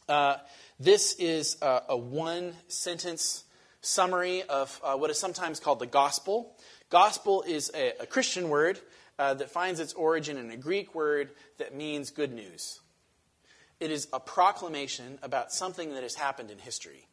Uh, 0.08 0.36
this 0.78 1.14
is 1.14 1.56
a, 1.60 1.82
a 1.90 1.96
one 1.96 2.54
sentence 2.68 3.44
summary 3.80 4.42
of 4.44 4.80
uh, 4.84 4.94
what 4.94 5.10
is 5.10 5.18
sometimes 5.18 5.58
called 5.58 5.80
the 5.80 5.86
gospel. 5.86 6.54
Gospel 6.90 7.42
is 7.46 7.72
a, 7.74 7.92
a 8.00 8.06
Christian 8.06 8.48
word 8.48 8.78
uh, 9.18 9.34
that 9.34 9.50
finds 9.50 9.80
its 9.80 9.94
origin 9.94 10.36
in 10.36 10.50
a 10.50 10.56
Greek 10.56 10.94
word 10.94 11.30
that 11.58 11.74
means 11.74 12.10
good 12.10 12.32
news. 12.32 12.80
It 13.80 13.90
is 13.90 14.06
a 14.12 14.20
proclamation 14.20 15.18
about 15.22 15.52
something 15.52 15.94
that 15.94 16.02
has 16.02 16.14
happened 16.14 16.50
in 16.50 16.58
history. 16.58 17.06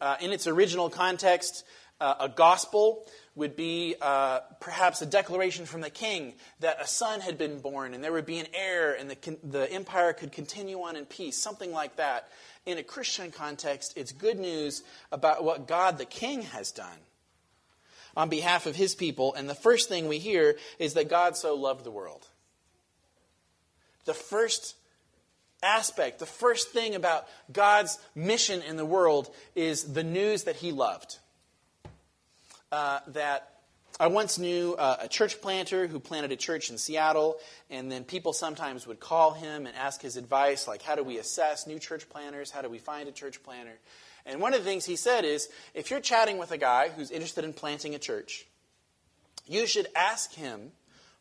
Uh, 0.00 0.16
in 0.20 0.32
its 0.32 0.46
original 0.46 0.90
context, 0.90 1.64
uh, 2.00 2.14
a 2.20 2.28
gospel 2.28 3.06
would 3.36 3.56
be 3.56 3.96
uh, 4.00 4.40
perhaps 4.60 5.02
a 5.02 5.06
declaration 5.06 5.66
from 5.66 5.80
the 5.80 5.90
king 5.90 6.34
that 6.60 6.80
a 6.80 6.86
son 6.86 7.20
had 7.20 7.36
been 7.36 7.60
born 7.60 7.94
and 7.94 8.02
there 8.02 8.12
would 8.12 8.26
be 8.26 8.38
an 8.38 8.46
heir 8.54 8.94
and 8.94 9.10
the, 9.10 9.38
the 9.42 9.70
empire 9.72 10.12
could 10.12 10.30
continue 10.30 10.80
on 10.82 10.96
in 10.96 11.04
peace, 11.04 11.36
something 11.36 11.72
like 11.72 11.96
that. 11.96 12.28
In 12.66 12.78
a 12.78 12.82
Christian 12.82 13.30
context, 13.30 13.92
it's 13.96 14.12
good 14.12 14.38
news 14.38 14.82
about 15.10 15.44
what 15.44 15.66
God 15.66 15.98
the 15.98 16.04
king 16.04 16.42
has 16.42 16.70
done 16.70 16.98
on 18.16 18.28
behalf 18.28 18.66
of 18.66 18.76
his 18.76 18.94
people. 18.94 19.34
And 19.34 19.48
the 19.48 19.54
first 19.54 19.88
thing 19.88 20.06
we 20.06 20.18
hear 20.18 20.56
is 20.78 20.94
that 20.94 21.08
God 21.08 21.36
so 21.36 21.54
loved 21.54 21.84
the 21.84 21.90
world. 21.90 22.28
The 24.04 24.14
first 24.14 24.76
aspect, 25.64 26.18
the 26.18 26.26
first 26.26 26.70
thing 26.70 26.94
about 26.94 27.26
God's 27.52 27.98
mission 28.14 28.62
in 28.62 28.76
the 28.76 28.84
world 28.84 29.34
is 29.54 29.92
the 29.92 30.04
news 30.04 30.44
that 30.44 30.56
he 30.56 30.70
loved. 30.70 31.18
Uh, 32.70 33.00
that 33.08 33.50
I 33.98 34.08
once 34.08 34.38
knew 34.38 34.74
uh, 34.74 34.96
a 35.02 35.08
church 35.08 35.40
planter 35.40 35.86
who 35.86 36.00
planted 36.00 36.32
a 36.32 36.36
church 36.36 36.68
in 36.68 36.78
Seattle, 36.78 37.36
and 37.70 37.90
then 37.90 38.02
people 38.02 38.32
sometimes 38.32 38.86
would 38.86 38.98
call 38.98 39.32
him 39.32 39.66
and 39.66 39.76
ask 39.76 40.02
his 40.02 40.16
advice, 40.16 40.66
like, 40.66 40.82
how 40.82 40.96
do 40.96 41.04
we 41.04 41.18
assess 41.18 41.66
new 41.66 41.78
church 41.78 42.08
planters? 42.08 42.50
How 42.50 42.62
do 42.62 42.68
we 42.68 42.78
find 42.78 43.08
a 43.08 43.12
church 43.12 43.42
planter? 43.44 43.78
And 44.26 44.40
one 44.40 44.54
of 44.54 44.64
the 44.64 44.68
things 44.68 44.84
he 44.84 44.96
said 44.96 45.24
is 45.24 45.48
if 45.74 45.90
you're 45.90 46.00
chatting 46.00 46.38
with 46.38 46.50
a 46.50 46.58
guy 46.58 46.88
who's 46.88 47.10
interested 47.10 47.44
in 47.44 47.52
planting 47.52 47.94
a 47.94 47.98
church, 47.98 48.46
you 49.46 49.66
should 49.66 49.86
ask 49.94 50.32
him 50.32 50.72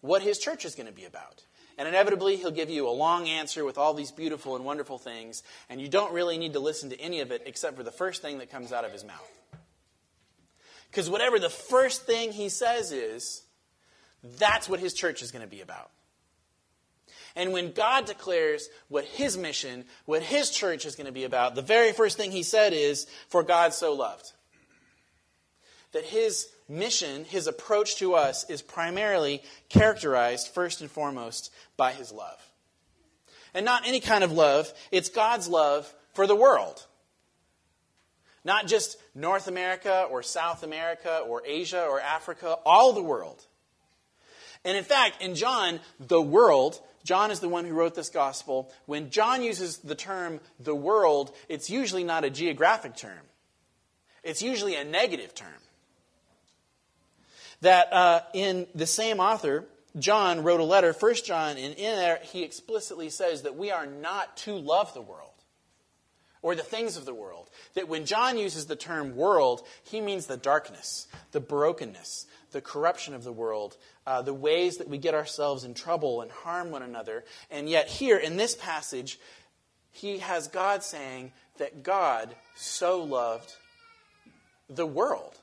what 0.02 0.22
his 0.22 0.40
church 0.40 0.66
is 0.66 0.74
going 0.74 0.88
to 0.88 0.94
be 0.94 1.06
about. 1.06 1.44
And 1.78 1.88
inevitably, 1.88 2.36
he'll 2.36 2.52
give 2.52 2.70
you 2.70 2.88
a 2.88 2.92
long 2.92 3.28
answer 3.28 3.66
with 3.66 3.78
all 3.78 3.94
these 3.94 4.12
beautiful 4.12 4.56
and 4.56 4.64
wonderful 4.64 4.98
things, 4.98 5.42
and 5.70 5.82
you 5.82 5.88
don't 5.88 6.14
really 6.14 6.38
need 6.38 6.54
to 6.54 6.60
listen 6.60 6.90
to 6.92 7.00
any 7.00 7.22
of 7.22 7.32
it 7.32 7.44
except 7.46 7.78
for 7.78 7.84
the 7.84 7.92
first 7.92 8.22
thing 8.22 8.38
that 8.38 8.52
comes 8.52 8.72
out 8.72 8.86
of 8.86 8.92
his 8.92 9.04
mouth. 9.04 9.32
Because 10.92 11.10
whatever 11.10 11.40
the 11.40 11.50
first 11.50 12.06
thing 12.06 12.32
he 12.32 12.50
says 12.50 12.92
is, 12.92 13.42
that's 14.38 14.70
what 14.70 14.80
his 14.80 14.94
church 14.94 15.24
is 15.24 15.32
going 15.32 15.42
to 15.42 15.50
be 15.50 15.62
about. 15.62 15.90
And 17.36 17.52
when 17.52 17.72
God 17.72 18.06
declares 18.06 18.70
what 18.90 19.06
his 19.06 19.38
mission, 19.38 19.86
what 20.06 20.22
his 20.22 20.52
church 20.52 20.86
is 20.86 20.96
going 20.96 21.08
to 21.08 21.12
be 21.12 21.24
about, 21.24 21.56
the 21.56 21.64
very 21.64 21.92
first 21.92 22.16
thing 22.16 22.32
he 22.32 22.44
said 22.44 22.74
is, 22.74 23.08
For 23.28 23.42
God 23.42 23.74
so 23.74 23.94
loved. 23.94 24.32
That 25.94 26.06
his 26.06 26.48
mission, 26.68 27.26
his 27.26 27.48
approach 27.48 27.98
to 27.98 28.16
us, 28.16 28.50
is 28.50 28.62
primarily 28.62 29.44
characterized, 29.70 30.50
first 30.50 30.82
and 30.82 30.90
foremost, 30.90 31.52
by 31.78 31.94
his 31.94 32.12
love. 32.12 32.40
And 33.54 33.66
not 33.66 33.88
any 33.88 34.00
kind 34.00 34.24
of 34.24 34.32
love, 34.32 34.74
it's 34.92 35.10
God's 35.10 35.48
love 35.48 35.94
for 36.14 36.28
the 36.28 36.36
world. 36.36 36.86
Not 38.44 38.68
just 38.68 38.98
North 39.16 39.48
America 39.48 40.08
or 40.10 40.22
South 40.24 40.64
America 40.64 41.20
or 41.28 41.44
Asia 41.46 41.84
or 41.84 42.02
Africa, 42.02 42.58
all 42.66 42.94
the 42.94 43.04
world. 43.04 43.46
And 44.66 44.78
in 44.78 44.84
fact, 44.84 45.22
in 45.22 45.36
John, 45.36 45.80
the 46.00 46.22
world, 46.22 46.80
John 47.04 47.32
is 47.32 47.40
the 47.40 47.50
one 47.50 47.66
who 47.66 47.74
wrote 47.74 47.96
this 47.96 48.10
gospel. 48.10 48.72
When 48.86 49.10
John 49.10 49.44
uses 49.44 49.78
the 49.78 49.96
term 49.96 50.40
the 50.60 50.76
world, 50.76 51.34
it's 51.50 51.70
usually 51.70 52.04
not 52.04 52.24
a 52.24 52.30
geographic 52.30 52.96
term, 52.96 53.20
it's 54.24 54.42
usually 54.42 54.76
a 54.76 54.84
negative 54.84 55.36
term. 55.36 55.50
That 57.64 57.92
uh, 57.94 58.22
in 58.34 58.68
the 58.76 58.86
same 58.86 59.20
author, 59.20 59.66
John 59.98 60.44
wrote 60.44 60.60
a 60.60 60.66
letter, 60.66 60.94
1 60.94 61.16
John, 61.26 61.52
and 61.58 61.74
in 61.76 61.96
there 61.96 62.20
he 62.22 62.44
explicitly 62.44 63.10
says 63.10 63.44
that 63.44 63.56
we 63.56 63.72
are 63.72 63.86
not 63.86 64.36
to 64.38 64.54
love 64.54 64.94
the 64.94 65.02
world 65.02 65.30
or 66.42 66.56
the 66.56 66.62
things 66.62 66.98
of 66.98 67.06
the 67.06 67.14
world. 67.14 67.50
That 67.76 67.88
when 67.88 68.06
John 68.06 68.38
uses 68.38 68.66
the 68.66 68.76
term 68.76 69.16
world, 69.16 69.66
he 69.84 70.02
means 70.02 70.26
the 70.26 70.36
darkness, 70.36 71.08
the 71.32 71.40
brokenness, 71.40 72.28
the 72.52 72.60
corruption 72.60 73.14
of 73.14 73.24
the 73.24 73.32
world, 73.32 73.78
uh, 74.06 74.22
the 74.22 74.34
ways 74.34 74.78
that 74.78 74.90
we 74.90 74.98
get 74.98 75.16
ourselves 75.16 75.64
in 75.64 75.74
trouble 75.74 76.22
and 76.22 76.32
harm 76.32 76.70
one 76.70 76.84
another. 76.84 77.24
And 77.50 77.70
yet, 77.70 77.88
here 77.88 78.18
in 78.18 78.36
this 78.36 78.56
passage, 78.56 79.20
he 79.92 80.18
has 80.18 80.50
God 80.50 80.84
saying 80.84 81.32
that 81.60 81.82
God 81.82 82.36
so 82.58 83.04
loved 83.04 83.54
the 84.70 84.86
world. 84.86 85.38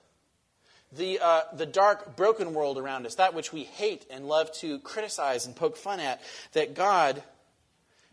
The, 0.93 1.21
uh, 1.21 1.43
the 1.53 1.67
dark, 1.67 2.17
broken 2.17 2.53
world 2.53 2.77
around 2.77 3.07
us, 3.07 3.15
that 3.17 3.33
which 3.33 3.53
we 3.53 3.63
hate 3.63 4.07
and 4.11 4.27
love 4.27 4.53
to 4.55 4.81
criticize 4.81 5.47
and 5.47 5.55
poke 5.55 5.77
fun 5.77 6.01
at, 6.01 6.21
that 6.53 6.75
God 6.75 7.23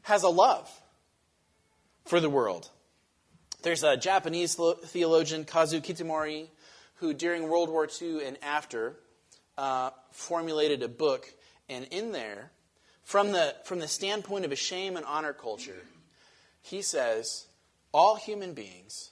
has 0.03 0.23
a 0.23 0.29
love 0.29 0.69
for 2.05 2.19
the 2.19 2.29
world. 2.29 2.69
There's 3.63 3.83
a 3.83 3.97
Japanese 3.97 4.55
theologian, 4.55 5.43
Kazu 5.45 5.81
Kitamori, 5.81 6.47
who 6.95 7.13
during 7.13 7.49
World 7.49 7.69
War 7.69 7.87
II 8.01 8.23
and 8.23 8.37
after 8.41 8.95
uh, 9.57 9.89
formulated 10.11 10.83
a 10.83 10.87
book, 10.87 11.33
and 11.67 11.85
in 11.85 12.11
there, 12.11 12.51
from 13.03 13.31
the, 13.31 13.55
from 13.63 13.79
the 13.79 13.87
standpoint 13.87 14.45
of 14.45 14.51
a 14.51 14.55
shame 14.55 14.95
and 14.95 15.05
honor 15.05 15.33
culture, 15.33 15.81
he 16.61 16.81
says 16.81 17.47
all 17.93 18.15
human 18.15 18.53
beings 18.53 19.11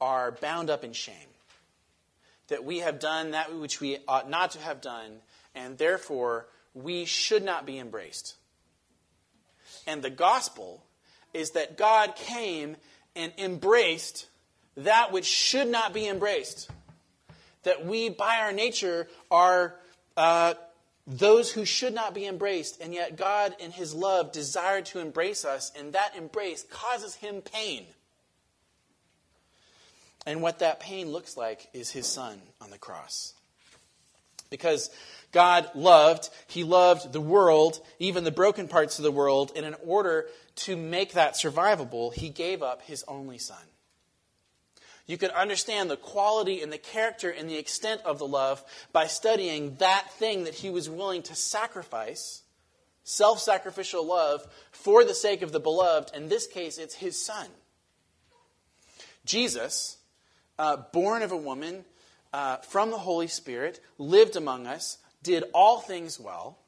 are 0.00 0.32
bound 0.32 0.70
up 0.70 0.84
in 0.84 0.92
shame. 0.92 1.29
That 2.50 2.64
we 2.64 2.78
have 2.80 3.00
done 3.00 3.32
that 3.32 3.54
which 3.54 3.80
we 3.80 3.98
ought 4.06 4.28
not 4.28 4.52
to 4.52 4.60
have 4.60 4.80
done, 4.80 5.20
and 5.54 5.78
therefore 5.78 6.46
we 6.74 7.04
should 7.04 7.42
not 7.42 7.66
be 7.66 7.78
embraced. 7.78 8.36
And 9.86 10.02
the 10.02 10.10
gospel 10.10 10.84
is 11.32 11.52
that 11.52 11.76
God 11.76 12.16
came 12.16 12.76
and 13.16 13.32
embraced 13.38 14.26
that 14.76 15.12
which 15.12 15.24
should 15.24 15.68
not 15.68 15.92
be 15.92 16.06
embraced. 16.06 16.70
That 17.64 17.84
we, 17.84 18.08
by 18.08 18.38
our 18.38 18.52
nature, 18.52 19.08
are 19.30 19.76
uh, 20.16 20.54
those 21.06 21.50
who 21.52 21.64
should 21.64 21.94
not 21.94 22.14
be 22.14 22.26
embraced, 22.26 22.80
and 22.80 22.94
yet 22.94 23.16
God, 23.16 23.54
in 23.58 23.70
His 23.70 23.94
love, 23.94 24.32
desired 24.32 24.86
to 24.86 25.00
embrace 25.00 25.44
us, 25.44 25.72
and 25.78 25.92
that 25.92 26.16
embrace 26.16 26.64
causes 26.70 27.14
Him 27.16 27.42
pain. 27.42 27.86
And 30.26 30.42
what 30.42 30.58
that 30.58 30.80
pain 30.80 31.10
looks 31.10 31.36
like 31.36 31.68
is 31.72 31.90
His 31.90 32.06
Son 32.06 32.40
on 32.60 32.70
the 32.70 32.78
cross. 32.78 33.34
Because 34.50 34.90
God 35.32 35.70
loved, 35.74 36.28
He 36.46 36.64
loved 36.64 37.12
the 37.12 37.20
world, 37.20 37.80
even 37.98 38.24
the 38.24 38.30
broken 38.30 38.68
parts 38.68 38.98
of 38.98 39.04
the 39.04 39.12
world, 39.12 39.52
and 39.56 39.64
in 39.64 39.74
order 39.84 40.26
to 40.56 40.76
make 40.76 41.12
that 41.12 41.34
survivable, 41.34 42.12
He 42.12 42.28
gave 42.28 42.62
up 42.62 42.82
His 42.82 43.04
only 43.08 43.38
Son. 43.38 43.56
You 45.06 45.18
can 45.18 45.30
understand 45.30 45.90
the 45.90 45.96
quality 45.96 46.62
and 46.62 46.72
the 46.72 46.78
character 46.78 47.30
and 47.30 47.48
the 47.48 47.56
extent 47.56 48.00
of 48.04 48.18
the 48.18 48.28
love 48.28 48.62
by 48.92 49.06
studying 49.06 49.76
that 49.76 50.08
thing 50.12 50.44
that 50.44 50.54
He 50.54 50.70
was 50.70 50.90
willing 50.90 51.22
to 51.24 51.34
sacrifice, 51.34 52.42
self 53.02 53.40
sacrificial 53.40 54.06
love, 54.06 54.46
for 54.70 55.04
the 55.04 55.14
sake 55.14 55.42
of 55.42 55.52
the 55.52 55.60
beloved. 55.60 56.14
In 56.14 56.28
this 56.28 56.46
case, 56.46 56.76
it's 56.76 56.94
His 56.94 57.20
Son. 57.20 57.48
Jesus, 59.24 59.98
uh, 60.60 60.76
born 60.92 61.22
of 61.22 61.32
a 61.32 61.36
woman, 61.36 61.86
uh, 62.34 62.58
from 62.58 62.90
the 62.90 62.98
Holy 62.98 63.28
Spirit, 63.28 63.80
lived 63.96 64.36
among 64.36 64.66
us, 64.66 64.98
did 65.22 65.42
all 65.54 65.80
things 65.80 66.20
well. 66.20 66.58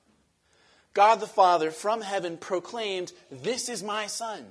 God 0.94 1.20
the 1.20 1.26
Father 1.26 1.70
from 1.70 2.00
heaven 2.00 2.38
proclaimed, 2.38 3.12
This 3.30 3.68
is 3.68 3.82
my 3.82 4.06
Son, 4.06 4.46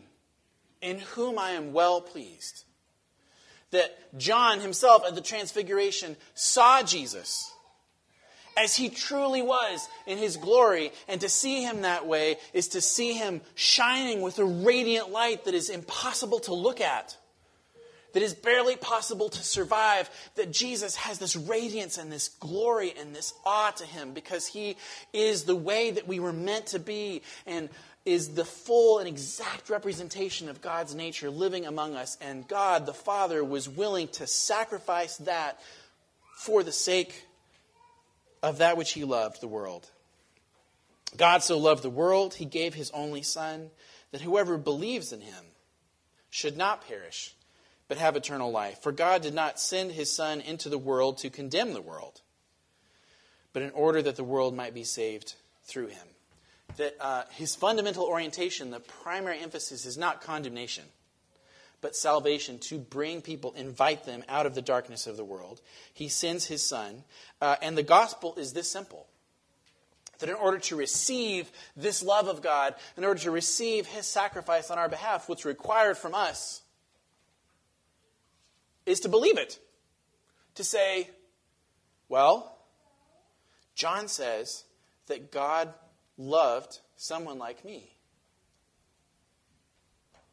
in 0.79 0.99
whom 0.99 1.39
I 1.39 1.51
am 1.51 1.73
well 1.73 2.01
pleased. 2.01 2.65
That 3.71 3.97
John 4.17 4.59
himself 4.59 5.03
at 5.07 5.15
the 5.15 5.21
Transfiguration 5.21 6.17
saw 6.35 6.83
Jesus 6.83 7.51
as 8.55 8.75
he 8.75 8.89
truly 8.89 9.41
was 9.41 9.87
in 10.05 10.19
his 10.19 10.37
glory. 10.37 10.91
And 11.07 11.21
to 11.21 11.29
see 11.29 11.63
him 11.63 11.81
that 11.81 12.05
way 12.05 12.37
is 12.53 12.69
to 12.69 12.81
see 12.81 13.13
him 13.13 13.41
shining 13.55 14.21
with 14.21 14.37
a 14.37 14.45
radiant 14.45 15.09
light 15.09 15.45
that 15.45 15.55
is 15.55 15.69
impossible 15.69 16.41
to 16.41 16.53
look 16.53 16.79
at. 16.79 17.17
That 18.13 18.23
is 18.23 18.33
barely 18.33 18.75
possible 18.75 19.29
to 19.29 19.43
survive, 19.43 20.09
that 20.35 20.51
Jesus 20.51 20.95
has 20.95 21.19
this 21.19 21.35
radiance 21.35 21.97
and 21.97 22.11
this 22.11 22.29
glory 22.29 22.93
and 22.99 23.15
this 23.15 23.33
awe 23.45 23.71
to 23.71 23.85
him 23.85 24.13
because 24.13 24.47
he 24.47 24.77
is 25.13 25.43
the 25.43 25.55
way 25.55 25.91
that 25.91 26.07
we 26.07 26.19
were 26.19 26.33
meant 26.33 26.67
to 26.67 26.79
be 26.79 27.21
and 27.45 27.69
is 28.05 28.29
the 28.29 28.45
full 28.45 28.99
and 28.99 29.07
exact 29.07 29.69
representation 29.69 30.49
of 30.49 30.61
God's 30.61 30.95
nature 30.95 31.29
living 31.29 31.65
among 31.65 31.95
us. 31.95 32.17
And 32.19 32.47
God, 32.47 32.85
the 32.85 32.93
Father, 32.93 33.43
was 33.43 33.69
willing 33.69 34.07
to 34.09 34.25
sacrifice 34.25 35.17
that 35.17 35.59
for 36.35 36.63
the 36.63 36.71
sake 36.71 37.27
of 38.41 38.57
that 38.57 38.77
which 38.77 38.93
he 38.93 39.03
loved, 39.03 39.39
the 39.41 39.47
world. 39.47 39.87
God 41.15 41.43
so 41.43 41.57
loved 41.57 41.83
the 41.83 41.89
world, 41.89 42.33
he 42.33 42.45
gave 42.45 42.73
his 42.73 42.89
only 42.91 43.21
Son, 43.21 43.69
that 44.11 44.21
whoever 44.21 44.57
believes 44.57 45.11
in 45.11 45.21
him 45.21 45.45
should 46.29 46.57
not 46.57 46.87
perish, 46.87 47.35
but 47.91 47.97
have 47.97 48.15
eternal 48.15 48.49
life. 48.49 48.81
For 48.81 48.93
God 48.93 49.21
did 49.21 49.33
not 49.33 49.59
send 49.59 49.91
his 49.91 50.09
Son 50.09 50.39
into 50.39 50.69
the 50.69 50.77
world 50.77 51.17
to 51.17 51.29
condemn 51.29 51.73
the 51.73 51.81
world, 51.81 52.21
but 53.51 53.63
in 53.63 53.71
order 53.71 54.01
that 54.01 54.15
the 54.15 54.23
world 54.23 54.55
might 54.55 54.73
be 54.73 54.85
saved 54.85 55.35
through 55.65 55.87
him. 55.87 56.07
That 56.77 56.95
uh, 57.01 57.23
his 57.31 57.53
fundamental 57.53 58.05
orientation, 58.05 58.71
the 58.71 58.79
primary 58.79 59.39
emphasis, 59.39 59.85
is 59.85 59.97
not 59.97 60.21
condemnation, 60.21 60.85
but 61.81 61.93
salvation 61.93 62.59
to 62.59 62.77
bring 62.77 63.21
people, 63.21 63.51
invite 63.57 64.05
them 64.05 64.23
out 64.29 64.45
of 64.45 64.55
the 64.55 64.61
darkness 64.61 65.05
of 65.05 65.17
the 65.17 65.25
world. 65.25 65.59
He 65.93 66.07
sends 66.07 66.45
his 66.45 66.65
Son, 66.65 67.03
uh, 67.41 67.57
and 67.61 67.77
the 67.77 67.83
gospel 67.83 68.35
is 68.37 68.53
this 68.53 68.71
simple 68.71 69.07
that 70.19 70.29
in 70.29 70.35
order 70.35 70.59
to 70.59 70.77
receive 70.77 71.51
this 71.75 72.01
love 72.01 72.29
of 72.29 72.41
God, 72.41 72.73
in 72.95 73.03
order 73.03 73.19
to 73.19 73.31
receive 73.31 73.87
His 73.87 74.05
sacrifice 74.05 74.69
on 74.69 74.77
our 74.77 74.87
behalf, 74.87 75.27
what's 75.27 75.45
required 75.45 75.97
from 75.97 76.13
us 76.13 76.61
is 78.91 78.99
to 79.01 79.09
believe 79.09 79.37
it. 79.37 79.59
To 80.55 80.63
say, 80.63 81.09
well, 82.09 82.57
John 83.73 84.07
says 84.07 84.65
that 85.07 85.31
God 85.31 85.73
loved 86.17 86.79
someone 86.97 87.39
like 87.39 87.63
me. 87.65 87.89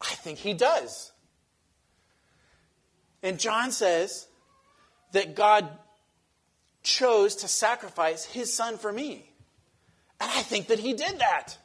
I 0.01 0.15
think 0.15 0.39
he 0.39 0.55
does. 0.55 1.13
And 3.23 3.39
John 3.39 3.73
says 3.73 4.29
that 5.13 5.35
God 5.35 5.69
chose 6.83 7.37
to 7.37 7.49
sacrifice 7.49 8.25
his 8.25 8.53
son 8.53 8.79
for 8.79 8.93
me. 8.93 9.33
And 10.21 10.31
I 10.31 10.43
think 10.43 10.69
that 10.69 10.79
he 10.79 10.95
did 10.95 11.19
that. 11.21 11.57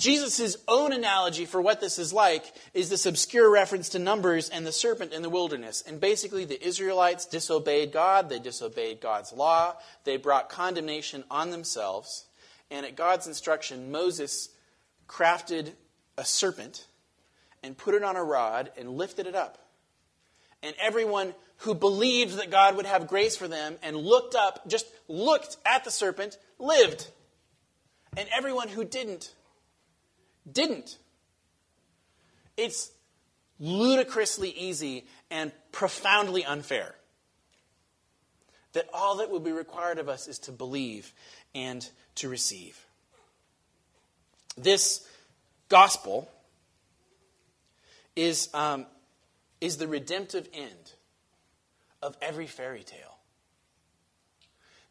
Jesus' 0.00 0.56
own 0.66 0.92
analogy 0.92 1.44
for 1.44 1.60
what 1.60 1.80
this 1.80 1.98
is 1.98 2.12
like 2.12 2.52
is 2.72 2.88
this 2.88 3.06
obscure 3.06 3.50
reference 3.50 3.90
to 3.90 3.98
Numbers 3.98 4.48
and 4.48 4.66
the 4.66 4.72
serpent 4.72 5.12
in 5.12 5.22
the 5.22 5.28
wilderness. 5.28 5.82
And 5.86 6.00
basically, 6.00 6.46
the 6.46 6.66
Israelites 6.66 7.26
disobeyed 7.26 7.92
God, 7.92 8.28
they 8.28 8.38
disobeyed 8.38 9.00
God's 9.00 9.32
law, 9.32 9.76
they 10.04 10.16
brought 10.16 10.48
condemnation 10.48 11.22
on 11.30 11.50
themselves. 11.50 12.24
And 12.70 12.86
at 12.86 12.96
God's 12.96 13.26
instruction, 13.26 13.92
Moses 13.92 14.48
crafted 15.06 15.72
a 16.16 16.24
serpent 16.24 16.86
and 17.62 17.76
put 17.76 17.94
it 17.94 18.02
on 18.02 18.16
a 18.16 18.24
rod 18.24 18.72
and 18.78 18.96
lifted 18.96 19.26
it 19.26 19.34
up. 19.34 19.58
And 20.62 20.74
everyone 20.80 21.34
who 21.58 21.74
believed 21.74 22.38
that 22.38 22.50
God 22.50 22.76
would 22.76 22.86
have 22.86 23.06
grace 23.06 23.36
for 23.36 23.48
them 23.48 23.76
and 23.82 23.96
looked 23.96 24.34
up, 24.34 24.66
just 24.66 24.86
looked 25.08 25.58
at 25.66 25.84
the 25.84 25.90
serpent, 25.90 26.38
lived. 26.58 27.06
And 28.16 28.28
everyone 28.34 28.68
who 28.68 28.84
didn't, 28.84 29.34
didn't. 30.50 30.98
It's 32.56 32.90
ludicrously 33.58 34.50
easy 34.50 35.06
and 35.30 35.52
profoundly 35.72 36.44
unfair. 36.44 36.94
That 38.72 38.88
all 38.92 39.16
that 39.16 39.30
will 39.30 39.40
be 39.40 39.52
required 39.52 39.98
of 39.98 40.08
us 40.08 40.28
is 40.28 40.38
to 40.40 40.52
believe 40.52 41.12
and 41.54 41.88
to 42.16 42.28
receive. 42.28 42.78
This 44.56 45.06
gospel 45.68 46.30
is, 48.14 48.48
um, 48.54 48.86
is 49.60 49.78
the 49.78 49.88
redemptive 49.88 50.48
end 50.52 50.92
of 52.02 52.16
every 52.22 52.46
fairy 52.46 52.82
tale. 52.82 53.18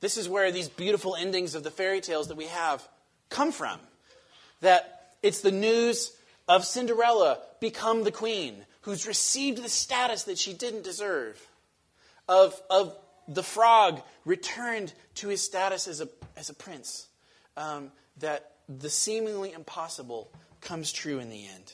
This 0.02 0.18
is 0.18 0.30
where 0.30 0.52
these 0.52 0.70
beautiful 0.70 1.16
endings 1.16 1.56
of 1.56 1.64
the 1.64 1.72
fairy 1.72 2.02
tales 2.02 2.28
that 2.30 2.38
we 2.38 2.46
have 2.46 2.88
come 3.30 3.52
from. 3.52 3.80
That 4.62 4.99
it's 5.22 5.42
the 5.42 5.52
news 5.52 6.16
of 6.48 6.66
Cinderella 6.66 7.40
become 7.60 8.04
the 8.04 8.12
queen, 8.12 8.66
who's 8.82 9.06
received 9.06 9.64
the 9.64 9.70
status 9.70 10.24
that 10.24 10.38
she 10.38 10.54
didn't 10.54 10.84
deserve, 10.84 11.40
of, 12.28 12.60
of 12.70 12.96
the 13.28 13.44
frog 13.44 14.02
returned 14.26 14.94
to 15.16 15.28
his 15.28 15.42
status 15.42 15.88
as 15.88 16.02
a, 16.02 16.10
as 16.36 16.50
a 16.50 16.54
prince, 16.54 17.08
um, 17.58 17.92
that 18.18 18.54
the 18.68 18.90
seemingly 18.90 19.52
impossible 19.52 20.32
comes 20.62 20.92
true 20.92 21.20
in 21.20 21.30
the 21.30 21.48
end. 21.48 21.74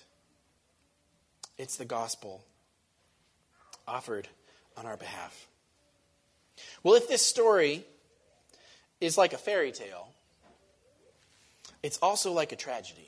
It's 1.58 1.78
the 1.78 1.86
gospel 1.86 2.44
offered 3.88 4.28
on 4.76 4.86
our 4.86 4.98
behalf. 4.98 5.48
Well, 6.84 6.96
if 6.96 7.08
this 7.08 7.22
story 7.22 7.86
is 9.00 9.18
like 9.18 9.34
a 9.34 9.38
fairy 9.38 9.72
tale, 9.72 10.10
it's 11.84 11.98
also 12.00 12.32
like 12.32 12.52
a 12.52 12.56
tragedy. 12.56 13.05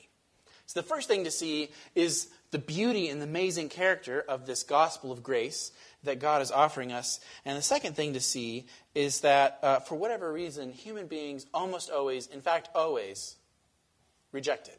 So, 0.68 0.80
the 0.82 0.86
first 0.86 1.08
thing 1.08 1.24
to 1.24 1.30
see 1.30 1.70
is 1.94 2.28
the 2.50 2.58
beauty 2.58 3.08
and 3.08 3.22
the 3.22 3.24
amazing 3.24 3.70
character 3.70 4.22
of 4.28 4.44
this 4.44 4.62
gospel 4.62 5.10
of 5.10 5.22
grace 5.22 5.72
that 6.04 6.18
God 6.18 6.42
is 6.42 6.50
offering 6.50 6.92
us. 6.92 7.20
And 7.46 7.56
the 7.56 7.62
second 7.62 7.96
thing 7.96 8.12
to 8.12 8.20
see 8.20 8.66
is 8.94 9.22
that, 9.22 9.60
uh, 9.62 9.80
for 9.80 9.94
whatever 9.94 10.30
reason, 10.30 10.72
human 10.72 11.06
beings 11.06 11.46
almost 11.54 11.90
always, 11.90 12.26
in 12.26 12.42
fact, 12.42 12.68
always, 12.74 13.36
reject 14.30 14.68
it. 14.68 14.78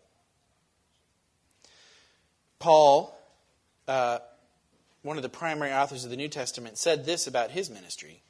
Paul, 2.60 3.18
uh, 3.88 4.20
one 5.02 5.18
of 5.18 5.24
the 5.24 5.30
primary 5.30 5.74
authors 5.74 6.04
of 6.04 6.12
the 6.12 6.18
New 6.18 6.28
Testament, 6.28 6.78
said 6.78 7.04
this 7.04 7.26
about 7.26 7.50
his 7.50 7.68
ministry. 7.72 8.22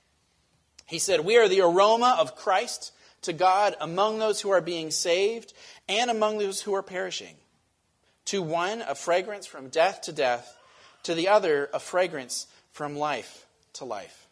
He 0.85 0.97
said, 0.97 1.25
We 1.25 1.35
are 1.35 1.49
the 1.49 1.59
aroma 1.59 2.15
of 2.21 2.37
Christ 2.37 2.93
to 3.23 3.33
God 3.33 3.75
among 3.81 4.19
those 4.19 4.39
who 4.39 4.49
are 4.49 4.61
being 4.61 4.91
saved 4.91 5.51
and 5.89 6.09
among 6.09 6.37
those 6.37 6.61
who 6.61 6.73
are 6.73 6.81
perishing. 6.81 7.35
To 8.29 8.41
one, 8.41 8.81
a 8.81 8.95
fragrance 8.95 9.45
from 9.45 9.69
death 9.69 10.01
to 10.01 10.11
death, 10.11 10.57
to 11.03 11.13
the 11.13 11.27
other, 11.27 11.69
a 11.73 11.79
fragrance 11.79 12.47
from 12.71 12.95
life 12.95 13.45
to 13.73 13.85
life. 13.85 14.27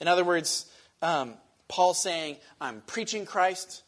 In 0.00 0.08
other 0.08 0.24
words, 0.24 0.66
um, 1.02 1.34
Paul's 1.68 2.02
saying, 2.02 2.36
I'm 2.60 2.82
preaching 2.86 3.26
Christ, 3.26 3.82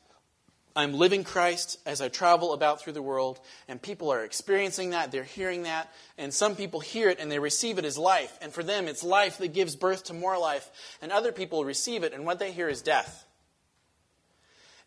I'm 0.74 0.92
living 0.92 1.24
Christ 1.24 1.78
as 1.86 2.00
I 2.00 2.08
travel 2.08 2.52
about 2.52 2.80
through 2.80 2.92
the 2.92 3.02
world, 3.02 3.40
and 3.68 3.80
people 3.80 4.12
are 4.12 4.24
experiencing 4.24 4.90
that, 4.90 5.12
they're 5.12 5.24
hearing 5.24 5.64
that, 5.64 5.92
and 6.18 6.32
some 6.32 6.54
people 6.54 6.80
hear 6.80 7.08
it 7.08 7.18
and 7.18 7.30
they 7.30 7.38
receive 7.38 7.78
it 7.78 7.84
as 7.84 7.96
life, 7.96 8.36
and 8.40 8.52
for 8.52 8.62
them 8.62 8.86
it's 8.86 9.02
life 9.02 9.38
that 9.38 9.54
gives 9.54 9.76
birth 9.76 10.04
to 10.04 10.14
more 10.14 10.38
life, 10.38 10.70
and 11.00 11.10
other 11.12 11.32
people 11.32 11.64
receive 11.64 12.04
it, 12.04 12.12
and 12.12 12.24
what 12.26 12.38
they 12.38 12.52
hear 12.52 12.68
is 12.68 12.82
death 12.82 13.26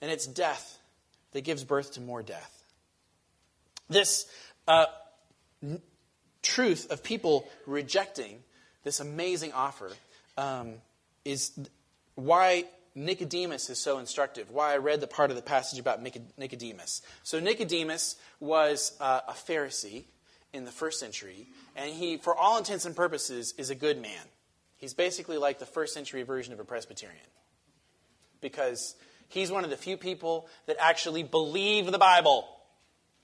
and 0.02 0.12
it's 0.12 0.26
death 0.26 0.80
that 1.32 1.42
gives 1.42 1.64
birth 1.64 1.94
to 1.94 2.02
more 2.02 2.24
death. 2.24 2.59
This 3.90 4.26
uh, 4.68 4.86
n- 5.64 5.82
truth 6.42 6.92
of 6.92 7.04
people 7.04 7.48
rejecting 7.66 8.44
this 8.84 9.00
amazing 9.00 9.54
offer 9.54 9.92
um, 10.38 10.76
is 11.26 11.52
why 12.16 12.66
Nicodemus 12.96 13.70
is 13.70 13.80
so 13.80 14.00
instructive, 14.00 14.52
why 14.52 14.74
I 14.74 14.78
read 14.78 15.02
the 15.02 15.08
part 15.08 15.30
of 15.30 15.36
the 15.36 15.42
passage 15.42 15.80
about 15.80 16.02
Nicodemus. 16.02 17.02
So, 17.24 17.40
Nicodemus 17.40 18.16
was 18.40 18.96
uh, 19.00 19.22
a 19.28 19.34
Pharisee 19.34 20.04
in 20.54 20.66
the 20.66 20.72
first 20.72 21.00
century, 21.00 21.48
and 21.76 21.92
he, 21.92 22.18
for 22.18 22.36
all 22.36 22.58
intents 22.58 22.86
and 22.86 22.96
purposes, 22.96 23.54
is 23.58 23.70
a 23.70 23.76
good 23.76 24.02
man. 24.02 24.26
He's 24.78 24.94
basically 24.94 25.38
like 25.38 25.60
the 25.60 25.66
first 25.66 25.94
century 25.94 26.24
version 26.24 26.54
of 26.54 26.60
a 26.60 26.64
Presbyterian 26.64 27.20
because 28.42 28.96
He's 29.30 29.52
one 29.52 29.64
of 29.64 29.70
the 29.70 29.78
few 29.78 29.96
people 29.96 30.48
that 30.66 30.76
actually 30.80 31.24
believe 31.24 31.92
the 31.92 32.00
Bible 32.00 32.48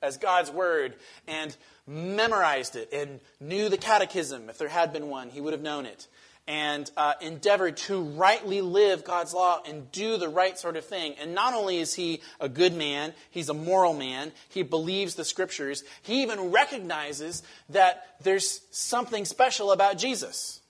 as 0.05 0.17
God's 0.17 0.51
Word 0.51 0.95
and 1.27 1.55
memorized 1.87 2.75
it 2.75 2.93
and 2.93 3.19
knew 3.39 3.69
the 3.69 3.77
catechism. 3.77 4.49
If 4.49 4.57
there 4.57 4.69
had 4.69 4.93
been 4.93 5.09
one, 5.09 5.29
he 5.29 5.41
would 5.41 5.53
have 5.53 5.61
known 5.61 5.85
it. 5.85 6.07
And 6.47 6.89
uh, 6.95 7.13
endeavored 7.21 7.77
to 7.77 8.03
rightly 8.03 8.61
live 8.61 9.03
God's 9.03 9.33
law 9.33 9.61
and 9.67 9.91
do 9.91 10.17
the 10.17 10.29
right 10.29 10.57
sort 10.59 10.77
of 10.77 10.85
thing. 10.85 11.15
And 11.19 11.33
not 11.33 11.55
only 11.55 11.79
is 11.79 11.95
he 11.95 12.21
a 12.39 12.47
good 12.47 12.75
man, 12.75 13.13
he's 13.31 13.49
a 13.49 13.53
moral 13.55 13.95
man, 13.95 14.31
he 14.49 14.61
believes 14.61 15.15
the 15.15 15.25
scriptures, 15.25 15.83
he 16.03 16.21
even 16.21 16.51
recognizes 16.51 17.41
that 17.69 18.05
there's 18.21 18.61
something 18.69 19.25
special 19.25 19.71
about 19.71 19.97
Jesus. 19.97 20.61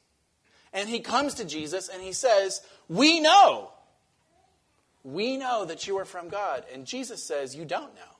And 0.71 0.87
he 0.87 1.01
comes 1.01 1.33
to 1.35 1.45
Jesus 1.45 1.89
and 1.89 2.01
he 2.01 2.13
says, 2.13 2.61
We 2.87 3.19
know 3.19 3.71
we 5.05 5.37
know 5.37 5.65
that 5.65 5.85
you 5.87 5.97
are 5.99 6.05
from 6.05 6.29
God. 6.29 6.65
And 6.73 6.85
Jesus 6.85 7.23
says, 7.23 7.55
You 7.55 7.63
don't 7.63 7.93
know. 7.95 8.14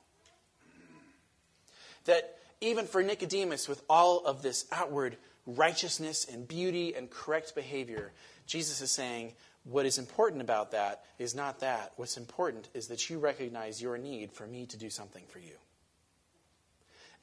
That 2.05 2.37
even 2.61 2.85
for 2.87 3.03
Nicodemus, 3.03 3.67
with 3.67 3.81
all 3.89 4.25
of 4.25 4.41
this 4.41 4.65
outward 4.71 5.17
righteousness 5.45 6.25
and 6.25 6.47
beauty 6.47 6.95
and 6.95 7.09
correct 7.09 7.55
behavior. 7.55 8.11
Jesus 8.47 8.81
is 8.81 8.91
saying, 8.91 9.33
what 9.63 9.85
is 9.85 9.97
important 9.97 10.41
about 10.41 10.71
that 10.71 11.03
is 11.17 11.35
not 11.35 11.59
that. 11.59 11.93
What's 11.95 12.17
important 12.17 12.69
is 12.73 12.87
that 12.87 13.09
you 13.09 13.19
recognize 13.19 13.81
your 13.81 13.97
need 13.97 14.31
for 14.31 14.45
me 14.45 14.65
to 14.67 14.77
do 14.77 14.89
something 14.89 15.23
for 15.29 15.39
you. 15.39 15.55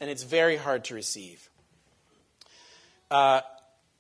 And 0.01 0.11
it's 0.11 0.25
very 0.25 0.57
hard 0.57 0.85
to 0.85 0.95
receive. 0.95 1.49
Uh, 3.11 3.43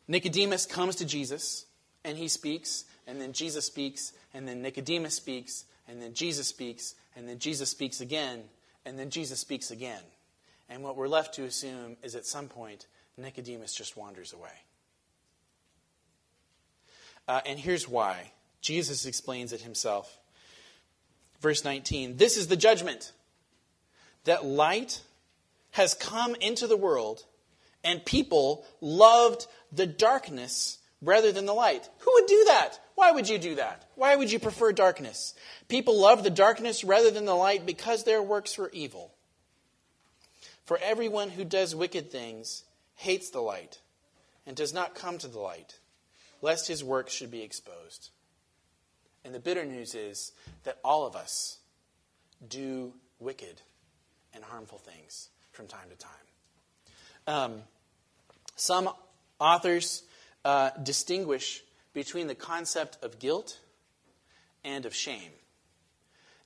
Nicodemus 0.08 0.66
comes 0.66 0.96
to 0.96 1.04
Jesus 1.04 1.66
and 2.04 2.18
he 2.18 2.26
speaks, 2.26 2.84
and 3.06 3.20
then 3.20 3.32
Jesus 3.32 3.66
speaks, 3.66 4.12
and 4.34 4.48
then 4.48 4.60
Nicodemus 4.62 5.14
speaks, 5.14 5.64
and 5.86 6.02
then 6.02 6.14
Jesus 6.14 6.48
speaks, 6.48 6.96
and 7.14 7.28
then 7.28 7.38
Jesus 7.38 7.70
speaks 7.70 8.00
again, 8.00 8.42
and 8.84 8.98
then 8.98 9.10
Jesus 9.10 9.38
speaks 9.38 9.70
again. 9.70 10.02
And 10.68 10.82
what 10.82 10.96
we're 10.96 11.08
left 11.08 11.34
to 11.34 11.44
assume 11.44 11.96
is 12.02 12.14
at 12.14 12.26
some 12.26 12.48
point, 12.48 12.86
Nicodemus 13.16 13.74
just 13.74 13.96
wanders 13.96 14.32
away. 14.32 14.50
Uh, 17.28 17.40
and 17.46 17.58
here's 17.58 17.88
why. 17.88 18.32
Jesus 18.60 19.06
explains 19.06 19.52
it 19.52 19.60
himself. 19.60 20.18
Verse 21.40 21.64
19 21.64 22.16
This 22.16 22.36
is 22.36 22.46
the 22.46 22.56
judgment 22.56 23.12
that 24.24 24.44
light 24.44 25.02
has 25.72 25.94
come 25.94 26.34
into 26.36 26.66
the 26.66 26.76
world, 26.76 27.24
and 27.82 28.04
people 28.04 28.64
loved 28.80 29.46
the 29.72 29.86
darkness 29.86 30.78
rather 31.00 31.32
than 31.32 31.46
the 31.46 31.52
light. 31.52 31.88
Who 31.98 32.12
would 32.14 32.26
do 32.26 32.44
that? 32.46 32.78
Why 32.94 33.10
would 33.10 33.28
you 33.28 33.38
do 33.38 33.56
that? 33.56 33.88
Why 33.96 34.14
would 34.14 34.30
you 34.30 34.38
prefer 34.38 34.72
darkness? 34.72 35.34
People 35.68 35.98
love 35.98 36.22
the 36.22 36.30
darkness 36.30 36.84
rather 36.84 37.10
than 37.10 37.24
the 37.24 37.34
light 37.34 37.66
because 37.66 38.04
their 38.04 38.22
works 38.22 38.56
were 38.56 38.70
evil. 38.72 39.12
For 40.64 40.78
everyone 40.82 41.30
who 41.30 41.44
does 41.44 41.74
wicked 41.74 42.10
things 42.10 42.64
hates 42.96 43.30
the 43.30 43.40
light 43.40 43.80
and 44.46 44.56
does 44.56 44.72
not 44.72 44.94
come 44.94 45.18
to 45.18 45.28
the 45.28 45.38
light, 45.38 45.78
lest 46.40 46.68
his 46.68 46.84
works 46.84 47.12
should 47.12 47.30
be 47.30 47.42
exposed. 47.42 48.10
And 49.24 49.34
the 49.34 49.40
bitter 49.40 49.64
news 49.64 49.94
is 49.94 50.32
that 50.64 50.78
all 50.84 51.06
of 51.06 51.16
us 51.16 51.58
do 52.48 52.92
wicked 53.20 53.60
and 54.34 54.42
harmful 54.42 54.78
things 54.78 55.28
from 55.52 55.66
time 55.66 55.88
to 55.90 55.96
time. 55.96 56.12
Um, 57.26 57.62
some 58.56 58.90
authors 59.38 60.02
uh, 60.44 60.70
distinguish 60.82 61.62
between 61.92 62.26
the 62.26 62.34
concept 62.34 62.98
of 63.02 63.18
guilt 63.18 63.58
and 64.64 64.86
of 64.86 64.94
shame. 64.94 65.30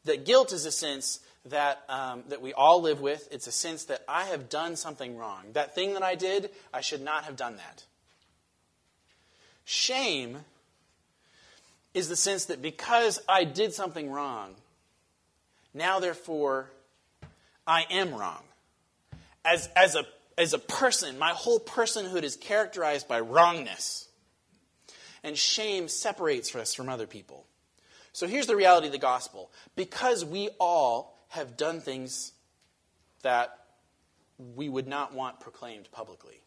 That 0.05 0.25
guilt 0.25 0.53
is 0.53 0.67
a 0.67 0.73
sense 0.73 1.21
that, 1.51 1.83
um, 1.89 2.25
that 2.29 2.43
we 2.43 2.53
all 2.53 2.83
live 2.83 3.01
with. 3.01 3.29
It's 3.31 3.47
a 3.47 3.53
sense 3.53 3.85
that 3.85 4.03
I 4.09 4.25
have 4.25 4.49
done 4.49 4.77
something 4.77 5.17
wrong. 5.17 5.45
That 5.53 5.75
thing 5.75 5.95
that 5.95 6.03
I 6.03 6.15
did, 6.15 6.51
I 6.73 6.81
should 6.81 7.03
not 7.03 7.25
have 7.25 7.37
done 7.37 7.57
that. 7.57 7.85
Shame 9.65 10.39
is 11.95 12.09
the 12.09 12.17
sense 12.17 12.47
that 12.47 12.63
because 12.63 13.21
I 13.29 13.45
did 13.45 13.73
something 13.73 14.11
wrong, 14.11 14.55
now 15.73 15.99
therefore 15.99 16.71
I 17.67 17.85
am 17.91 18.15
wrong. 18.15 18.43
As, 19.45 19.69
as, 19.77 19.95
a, 19.95 20.05
as 20.37 20.53
a 20.53 20.59
person, 20.59 21.19
my 21.19 21.31
whole 21.31 21.61
personhood 21.61 22.23
is 22.23 22.37
characterized 22.37 23.09
by 23.09 23.21
wrongness. 23.21 24.09
And 25.25 25.37
shame 25.37 25.89
separates 25.89 26.55
us 26.55 26.75
from 26.75 26.89
other 26.89 27.07
people. 27.07 27.47
So 28.13 28.27
here's 28.27 28.47
the 28.47 28.57
reality 28.57 28.87
of 28.87 28.93
the 28.93 28.99
gospel. 28.99 29.51
Because 29.75 30.25
we 30.25 30.51
all 30.61 31.16
have 31.37 31.57
done 31.57 31.81
things 31.81 32.33
that 33.23 33.59
we 34.55 34.69
would 34.69 34.87
not 34.87 35.15
want 35.15 35.41
proclaimed 35.41 35.89
publicly, 35.93 36.41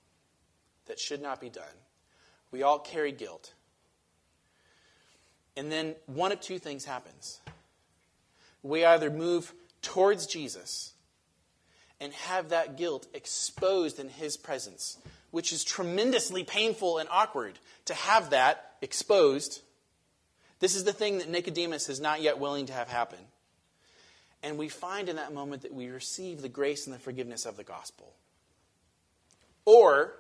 that 0.88 1.00
should 1.00 1.22
not 1.22 1.40
be 1.40 1.50
done, 1.50 1.66
we 2.52 2.64
all 2.64 2.80
carry 2.80 3.12
guilt. 3.12 3.54
And 5.56 5.72
then 5.72 5.96
one 6.06 6.32
of 6.32 6.40
two 6.40 6.60
things 6.60 6.86
happens. 6.86 7.40
We 8.64 8.86
either 8.86 9.10
move 9.10 9.54
towards 9.82 10.26
Jesus 10.26 10.94
and 12.00 12.14
have 12.14 12.50
that 12.50 12.78
guilt 12.78 13.08
exposed 13.14 14.00
in 14.00 14.10
his 14.10 14.38
presence, 14.38 14.98
which 15.32 15.52
is 15.52 15.64
tremendously 15.64 16.44
painful 16.44 16.98
and 16.98 17.10
awkward 17.12 17.60
to 17.86 17.94
have 17.94 18.30
that 18.30 18.74
exposed. 18.82 19.62
This 20.60 20.76
is 20.76 20.84
the 20.84 20.94
thing 20.94 21.18
that 21.20 21.30
Nicodemus 21.30 21.90
is 21.90 22.00
not 22.00 22.22
yet 22.22 22.40
willing 22.40 22.68
to 22.68 22.74
have 22.74 22.90
happen. 22.90 23.20
And 24.42 24.58
we 24.58 24.70
find 24.70 25.10
in 25.10 25.18
that 25.18 25.34
moment 25.34 25.64
that 25.64 25.74
we 25.74 25.90
receive 25.90 26.42
the 26.42 26.50
grace 26.50 26.88
and 26.88 26.96
the 26.96 27.00
forgiveness 27.00 27.46
of 27.46 27.58
the 27.58 27.64
gospel. 27.64 28.14
Or 29.66 30.14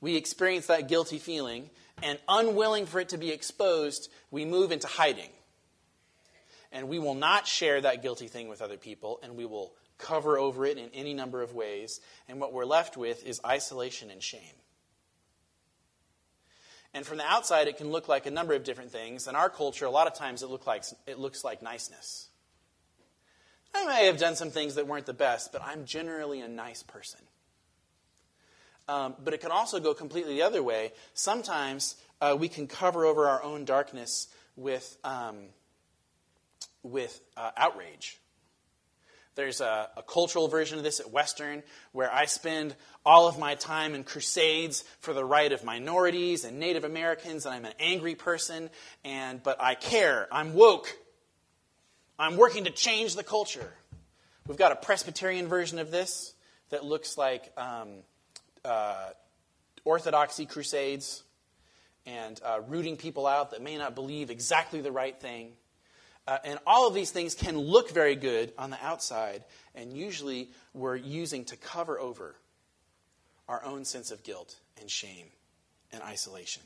we 0.00 0.16
experience 0.16 0.66
that 0.66 0.88
guilty 0.88 1.18
feeling, 1.18 1.70
and 2.02 2.18
unwilling 2.28 2.84
for 2.84 3.00
it 3.00 3.08
to 3.08 3.18
be 3.18 3.30
exposed, 3.30 4.10
we 4.30 4.44
move 4.44 4.70
into 4.70 4.86
hiding. 4.86 5.30
And 6.70 6.88
we 6.88 6.98
will 6.98 7.14
not 7.14 7.46
share 7.46 7.80
that 7.80 8.02
guilty 8.02 8.28
thing 8.28 8.48
with 8.48 8.60
other 8.60 8.76
people, 8.76 9.18
and 9.22 9.36
we 9.36 9.46
will 9.46 9.72
cover 9.96 10.38
over 10.38 10.66
it 10.66 10.76
in 10.76 10.90
any 10.92 11.14
number 11.14 11.40
of 11.40 11.54
ways. 11.54 12.00
And 12.28 12.38
what 12.38 12.52
we're 12.52 12.66
left 12.66 12.98
with 12.98 13.24
is 13.24 13.40
isolation 13.46 14.10
and 14.10 14.22
shame. 14.22 14.42
And 16.92 17.06
from 17.06 17.18
the 17.18 17.26
outside, 17.26 17.66
it 17.66 17.78
can 17.78 17.90
look 17.90 18.08
like 18.08 18.26
a 18.26 18.30
number 18.30 18.52
of 18.52 18.64
different 18.64 18.90
things. 18.90 19.26
In 19.26 19.34
our 19.34 19.48
culture, 19.48 19.86
a 19.86 19.90
lot 19.90 20.06
of 20.06 20.14
times 20.14 20.42
it, 20.42 20.50
look 20.50 20.66
like, 20.66 20.84
it 21.06 21.18
looks 21.18 21.44
like 21.44 21.62
niceness. 21.62 22.28
I 23.76 23.84
may 23.84 24.06
have 24.06 24.18
done 24.18 24.36
some 24.36 24.50
things 24.50 24.76
that 24.76 24.86
weren't 24.86 25.06
the 25.06 25.14
best, 25.14 25.52
but 25.52 25.62
I'm 25.62 25.84
generally 25.84 26.40
a 26.40 26.48
nice 26.48 26.82
person. 26.82 27.20
Um, 28.88 29.14
but 29.22 29.34
it 29.34 29.40
can 29.40 29.50
also 29.50 29.80
go 29.80 29.94
completely 29.94 30.34
the 30.34 30.42
other 30.42 30.62
way. 30.62 30.92
Sometimes 31.12 31.96
uh, 32.20 32.36
we 32.38 32.48
can 32.48 32.66
cover 32.66 33.04
over 33.04 33.28
our 33.28 33.42
own 33.42 33.64
darkness 33.64 34.28
with, 34.56 34.96
um, 35.04 35.36
with 36.82 37.20
uh, 37.36 37.50
outrage. 37.56 38.18
There's 39.34 39.60
a, 39.60 39.90
a, 39.98 40.02
cultural 40.02 40.48
version 40.48 40.78
of 40.78 40.84
this 40.84 40.98
at 40.98 41.10
Western 41.10 41.62
where 41.92 42.10
I 42.10 42.24
spend 42.24 42.74
all 43.04 43.28
of 43.28 43.38
my 43.38 43.54
time 43.54 43.94
in 43.94 44.02
crusades 44.02 44.82
for 45.00 45.12
the 45.12 45.26
right 45.26 45.52
of 45.52 45.62
minorities 45.62 46.44
and 46.44 46.58
Native 46.58 46.84
Americans, 46.84 47.44
and 47.44 47.54
I'm 47.54 47.66
an 47.66 47.74
angry 47.78 48.14
person, 48.14 48.70
and 49.04 49.42
but 49.42 49.60
I 49.60 49.74
care. 49.74 50.26
I'm 50.32 50.54
woke. 50.54 50.96
I'm 52.18 52.38
working 52.38 52.64
to 52.64 52.70
change 52.70 53.14
the 53.14 53.22
culture. 53.22 53.74
We've 54.46 54.56
got 54.56 54.72
a 54.72 54.76
Presbyterian 54.76 55.48
version 55.48 55.78
of 55.78 55.90
this 55.90 56.32
that 56.70 56.82
looks 56.82 57.18
like 57.18 57.52
um, 57.58 57.88
uh, 58.64 59.10
orthodoxy 59.84 60.46
crusades 60.46 61.22
and 62.06 62.40
uh, 62.42 62.60
rooting 62.68 62.96
people 62.96 63.26
out 63.26 63.50
that 63.50 63.60
may 63.60 63.76
not 63.76 63.94
believe 63.94 64.30
exactly 64.30 64.80
the 64.80 64.92
right 64.92 65.18
thing. 65.20 65.52
Uh, 66.26 66.38
and 66.42 66.58
all 66.66 66.88
of 66.88 66.94
these 66.94 67.10
things 67.10 67.34
can 67.34 67.58
look 67.58 67.90
very 67.90 68.16
good 68.16 68.50
on 68.56 68.70
the 68.70 68.82
outside, 68.82 69.44
and 69.74 69.92
usually 69.92 70.48
we're 70.72 70.96
using 70.96 71.44
to 71.44 71.56
cover 71.56 72.00
over 72.00 72.34
our 73.46 73.62
own 73.62 73.84
sense 73.84 74.10
of 74.10 74.22
guilt 74.22 74.56
and 74.80 74.90
shame 74.90 75.26
and 75.92 76.02
isolation. 76.02 76.62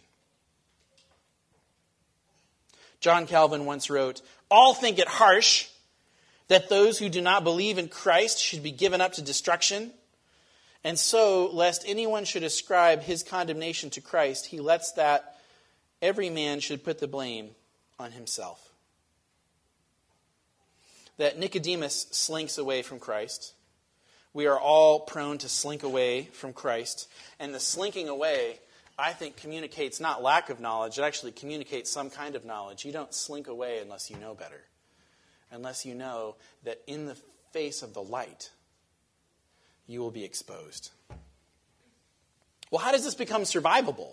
John 3.00 3.26
Calvin 3.26 3.64
once 3.64 3.90
wrote, 3.90 4.22
All 4.50 4.74
think 4.74 4.98
it 4.98 5.08
harsh 5.08 5.68
that 6.48 6.68
those 6.68 6.98
who 6.98 7.08
do 7.08 7.20
not 7.20 7.44
believe 7.44 7.78
in 7.78 7.88
Christ 7.88 8.38
should 8.38 8.62
be 8.62 8.72
given 8.72 9.00
up 9.00 9.14
to 9.14 9.22
destruction. 9.22 9.92
And 10.82 10.98
so, 10.98 11.48
lest 11.52 11.84
anyone 11.86 12.24
should 12.24 12.42
ascribe 12.42 13.02
his 13.02 13.22
condemnation 13.22 13.90
to 13.90 14.00
Christ, 14.00 14.46
he 14.46 14.60
lets 14.60 14.92
that 14.92 15.36
every 16.00 16.30
man 16.30 16.60
should 16.60 16.84
put 16.84 16.98
the 16.98 17.06
blame 17.06 17.50
on 17.98 18.12
himself. 18.12 18.70
That 21.18 21.38
Nicodemus 21.38 22.06
slinks 22.10 22.56
away 22.56 22.82
from 22.82 22.98
Christ. 22.98 23.52
We 24.32 24.46
are 24.46 24.58
all 24.58 25.00
prone 25.00 25.38
to 25.38 25.48
slink 25.48 25.82
away 25.82 26.28
from 26.32 26.52
Christ. 26.52 27.08
And 27.38 27.54
the 27.54 27.60
slinking 27.60 28.08
away 28.08 28.60
I 29.00 29.12
think, 29.12 29.36
communicates 29.36 30.00
not 30.00 30.22
lack 30.22 30.50
of 30.50 30.60
knowledge, 30.60 30.98
it 30.98 31.02
actually 31.02 31.32
communicates 31.32 31.90
some 31.90 32.10
kind 32.10 32.36
of 32.36 32.44
knowledge. 32.44 32.84
You 32.84 32.92
don't 32.92 33.14
slink 33.14 33.48
away 33.48 33.78
unless 33.80 34.10
you 34.10 34.16
know 34.16 34.34
better, 34.34 34.62
unless 35.50 35.86
you 35.86 35.94
know 35.94 36.36
that 36.64 36.80
in 36.86 37.06
the 37.06 37.16
face 37.52 37.82
of 37.82 37.94
the 37.94 38.02
light, 38.02 38.50
you 39.86 40.00
will 40.00 40.10
be 40.10 40.24
exposed. 40.24 40.90
Well, 42.70 42.80
how 42.80 42.92
does 42.92 43.04
this 43.04 43.14
become 43.14 43.42
survivable? 43.42 44.12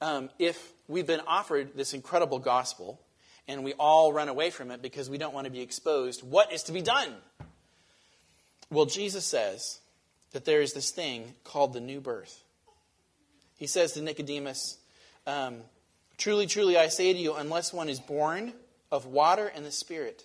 Um, 0.00 0.30
if 0.38 0.72
we've 0.88 1.06
been 1.06 1.20
offered 1.26 1.76
this 1.76 1.94
incredible 1.94 2.38
gospel 2.38 3.00
and 3.46 3.64
we 3.64 3.74
all 3.74 4.12
run 4.12 4.28
away 4.28 4.50
from 4.50 4.70
it 4.70 4.80
because 4.80 5.10
we 5.10 5.18
don't 5.18 5.34
want 5.34 5.46
to 5.46 5.50
be 5.50 5.60
exposed, 5.60 6.22
what 6.22 6.52
is 6.52 6.62
to 6.64 6.72
be 6.72 6.82
done? 6.82 7.14
Well, 8.70 8.86
Jesus 8.86 9.24
says 9.24 9.80
that 10.32 10.44
there 10.44 10.62
is 10.62 10.72
this 10.72 10.90
thing 10.90 11.34
called 11.44 11.72
the 11.72 11.80
new 11.80 12.00
birth. 12.00 12.43
He 13.56 13.66
says 13.66 13.92
to 13.92 14.02
Nicodemus, 14.02 14.78
um, 15.26 15.60
Truly, 16.16 16.46
truly, 16.46 16.78
I 16.78 16.88
say 16.88 17.12
to 17.12 17.18
you, 17.18 17.34
unless 17.34 17.72
one 17.72 17.88
is 17.88 17.98
born 17.98 18.52
of 18.92 19.06
water 19.06 19.50
and 19.54 19.66
the 19.66 19.72
Spirit, 19.72 20.24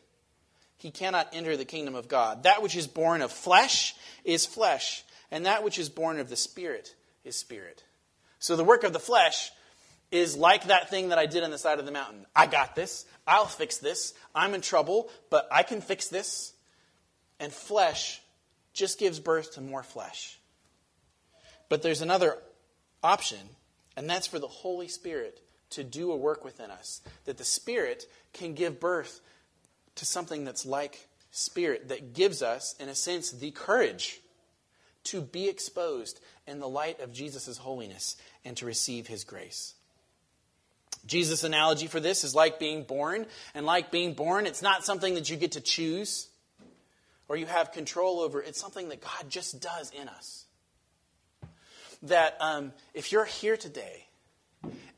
he 0.78 0.92
cannot 0.92 1.30
enter 1.34 1.58
the 1.58 1.66
kingdom 1.66 1.96
of 1.96 2.08
God. 2.08 2.44
That 2.44 2.62
which 2.62 2.76
is 2.76 2.88
born 2.88 3.22
of 3.22 3.32
flesh 3.32 3.96
is 4.24 4.46
flesh, 4.46 5.04
and 5.32 5.46
that 5.46 5.64
which 5.64 5.80
is 5.80 5.90
born 5.90 6.20
of 6.20 6.30
the 6.30 6.36
Spirit 6.36 6.96
is 7.24 7.36
spirit. 7.36 7.84
So 8.40 8.56
the 8.56 8.64
work 8.64 8.84
of 8.84 8.94
the 8.94 9.00
flesh 9.00 9.52
is 10.12 10.38
like 10.38 10.66
that 10.66 10.90
thing 10.90 11.10
that 11.10 11.20
I 11.20 11.26
did 11.26 11.44
on 11.44 11.52
the 11.52 11.58
side 11.58 11.80
of 11.80 11.86
the 11.86 11.92
mountain. 11.92 12.26
I 12.36 12.48
got 12.48 12.76
this. 12.76 13.06
I'll 13.28 13.46
fix 13.46 13.78
this. 13.78 14.14
I'm 14.34 14.54
in 14.54 14.62
trouble, 14.62 15.10
but 15.30 15.48
I 15.52 15.64
can 15.64 15.82
fix 15.82 16.08
this. 16.08 16.54
And 17.40 17.52
flesh 17.52 18.22
just 18.74 19.00
gives 19.00 19.20
birth 19.20 19.54
to 19.54 19.62
more 19.62 19.84
flesh. 19.84 20.40
But 21.68 21.82
there's 21.82 22.02
another 22.02 22.38
option, 23.04 23.50
and 23.96 24.10
that's 24.10 24.28
for 24.28 24.40
the 24.40 24.48
Holy 24.48 24.88
Spirit 24.88 25.42
to 25.72 25.84
do 25.84 26.12
a 26.12 26.18
work 26.18 26.44
within 26.44 26.72
us. 26.72 27.02
That 27.26 27.38
the 27.38 27.44
Spirit 27.44 28.06
can 28.34 28.54
give 28.54 28.80
birth 28.80 29.22
to 29.96 30.06
something 30.06 30.46
that's 30.46 30.66
like 30.66 31.08
Spirit, 31.32 31.90
that 31.90 32.14
gives 32.14 32.42
us, 32.42 32.76
in 32.80 32.90
a 32.90 32.96
sense, 32.96 33.32
the 33.32 33.52
courage 33.52 34.20
to 35.06 35.22
be 35.22 35.48
exposed 35.48 36.20
in 36.48 36.60
the 36.60 36.68
light 36.68 37.00
of 37.00 37.14
Jesus' 37.14 37.58
holiness 37.58 38.18
and 38.44 38.58
to 38.58 38.66
receive 38.66 39.08
his 39.08 39.24
grace. 39.24 39.76
Jesus' 41.06 41.44
analogy 41.44 41.88
for 41.88 42.00
this 42.00 42.24
is 42.24 42.36
like 42.36 42.60
being 42.60 42.84
born, 42.84 43.26
and 43.54 43.66
like 43.66 43.92
being 43.92 44.14
born, 44.14 44.46
it's 44.46 44.62
not 44.62 44.84
something 44.84 45.14
that 45.16 45.30
you 45.30 45.38
get 45.38 45.54
to 45.54 45.62
choose 45.62 46.28
or 47.28 47.38
you 47.38 47.46
have 47.46 47.72
control 47.72 48.20
over. 48.20 48.42
It's 48.42 48.60
something 48.60 48.90
that 48.90 49.02
God 49.02 49.30
just 49.30 49.62
does 49.62 49.92
in 49.92 50.10
us. 50.10 50.46
That 52.04 52.38
um, 52.40 52.72
if 52.94 53.12
you're 53.12 53.26
here 53.26 53.58
today 53.58 54.06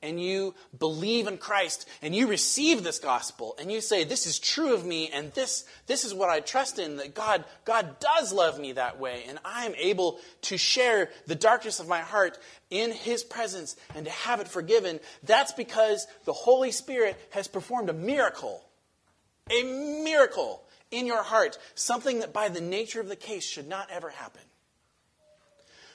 and 0.01 0.21
you 0.21 0.55
believe 0.77 1.27
in 1.27 1.37
Christ 1.37 1.87
and 2.01 2.15
you 2.15 2.27
receive 2.27 2.83
this 2.83 2.99
gospel 2.99 3.55
and 3.59 3.71
you 3.71 3.81
say, 3.81 4.03
This 4.03 4.25
is 4.25 4.39
true 4.39 4.73
of 4.73 4.85
me 4.85 5.09
and 5.13 5.31
this, 5.33 5.65
this 5.87 6.03
is 6.03 6.13
what 6.13 6.29
I 6.29 6.39
trust 6.39 6.79
in, 6.79 6.97
that 6.97 7.13
God, 7.13 7.45
God 7.65 7.99
does 7.99 8.33
love 8.33 8.59
me 8.59 8.73
that 8.73 8.99
way, 8.99 9.23
and 9.27 9.39
I 9.45 9.65
am 9.65 9.75
able 9.77 10.19
to 10.43 10.57
share 10.57 11.09
the 11.27 11.35
darkness 11.35 11.79
of 11.79 11.87
my 11.87 11.99
heart 11.99 12.39
in 12.69 12.91
His 12.91 13.23
presence 13.23 13.75
and 13.95 14.05
to 14.05 14.11
have 14.11 14.39
it 14.39 14.47
forgiven, 14.47 14.99
that's 15.23 15.53
because 15.53 16.07
the 16.25 16.33
Holy 16.33 16.71
Spirit 16.71 17.19
has 17.31 17.47
performed 17.47 17.89
a 17.89 17.93
miracle. 17.93 18.63
A 19.51 19.63
miracle 20.03 20.63
in 20.91 21.05
your 21.05 21.23
heart, 21.23 21.57
something 21.75 22.19
that 22.19 22.33
by 22.33 22.49
the 22.49 22.61
nature 22.61 23.01
of 23.01 23.09
the 23.09 23.15
case 23.15 23.45
should 23.45 23.67
not 23.67 23.89
ever 23.91 24.09
happen. 24.09 24.41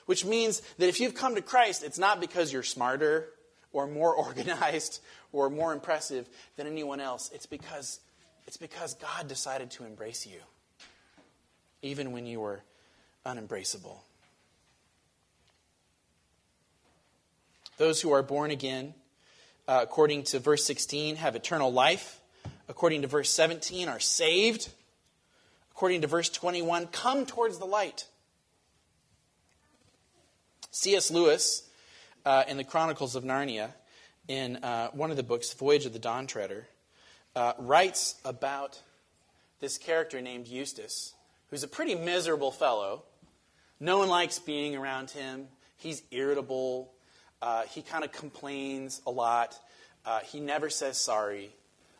Which 0.07 0.25
means 0.25 0.61
that 0.79 0.89
if 0.89 0.99
you've 0.99 1.13
come 1.13 1.35
to 1.35 1.41
Christ, 1.41 1.83
it's 1.83 1.99
not 1.99 2.19
because 2.19 2.51
you're 2.51 2.63
smarter 2.63 3.29
or 3.71 3.87
more 3.87 4.13
organized 4.15 5.01
or 5.31 5.49
more 5.49 5.73
impressive 5.73 6.27
than 6.55 6.65
anyone 6.65 6.99
else. 6.99 7.29
It's 7.33 7.45
because, 7.45 7.99
it's 8.47 8.57
because 8.57 8.95
God 8.95 9.27
decided 9.27 9.69
to 9.71 9.83
embrace 9.83 10.25
you, 10.25 10.39
even 11.81 12.11
when 12.11 12.25
you 12.25 12.39
were 12.39 12.63
unembraceable. 13.25 13.99
Those 17.77 18.01
who 18.01 18.11
are 18.11 18.23
born 18.23 18.49
again, 18.49 18.95
uh, 19.67 19.81
according 19.83 20.23
to 20.23 20.39
verse 20.39 20.63
16, 20.65 21.17
have 21.17 21.35
eternal 21.35 21.71
life. 21.71 22.21
According 22.69 23.03
to 23.03 23.07
verse 23.07 23.29
17, 23.29 23.87
are 23.87 23.99
saved. 23.99 24.69
According 25.71 26.01
to 26.01 26.07
verse 26.07 26.29
21, 26.29 26.87
come 26.87 27.25
towards 27.25 27.59
the 27.59 27.65
light. 27.65 28.07
C.S. 30.79 31.09
Lewis 31.09 31.63
uh, 32.23 32.43
in 32.47 32.57
the 32.57 32.63
Chronicles 32.63 33.15
of 33.15 33.23
Narnia, 33.23 33.71
in 34.27 34.57
uh, 34.57 34.89
one 34.91 35.09
of 35.09 35.17
the 35.17 35.23
books, 35.23 35.51
Voyage 35.53 35.87
of 35.87 35.93
the 35.93 35.97
Dawn 35.97 36.27
Treader, 36.27 36.67
uh, 37.35 37.53
writes 37.57 38.13
about 38.23 38.79
this 39.59 39.79
character 39.79 40.21
named 40.21 40.47
Eustace, 40.47 41.15
who's 41.49 41.63
a 41.63 41.67
pretty 41.67 41.95
miserable 41.95 42.51
fellow. 42.51 43.01
No 43.79 43.97
one 43.97 44.07
likes 44.07 44.37
being 44.37 44.75
around 44.75 45.09
him. 45.09 45.47
He's 45.77 46.03
irritable. 46.11 46.93
Uh, 47.41 47.63
he 47.63 47.81
kind 47.81 48.03
of 48.03 48.11
complains 48.11 49.01
a 49.07 49.11
lot. 49.11 49.59
Uh, 50.05 50.19
he 50.19 50.39
never 50.39 50.69
says 50.69 50.99
sorry. 50.99 51.55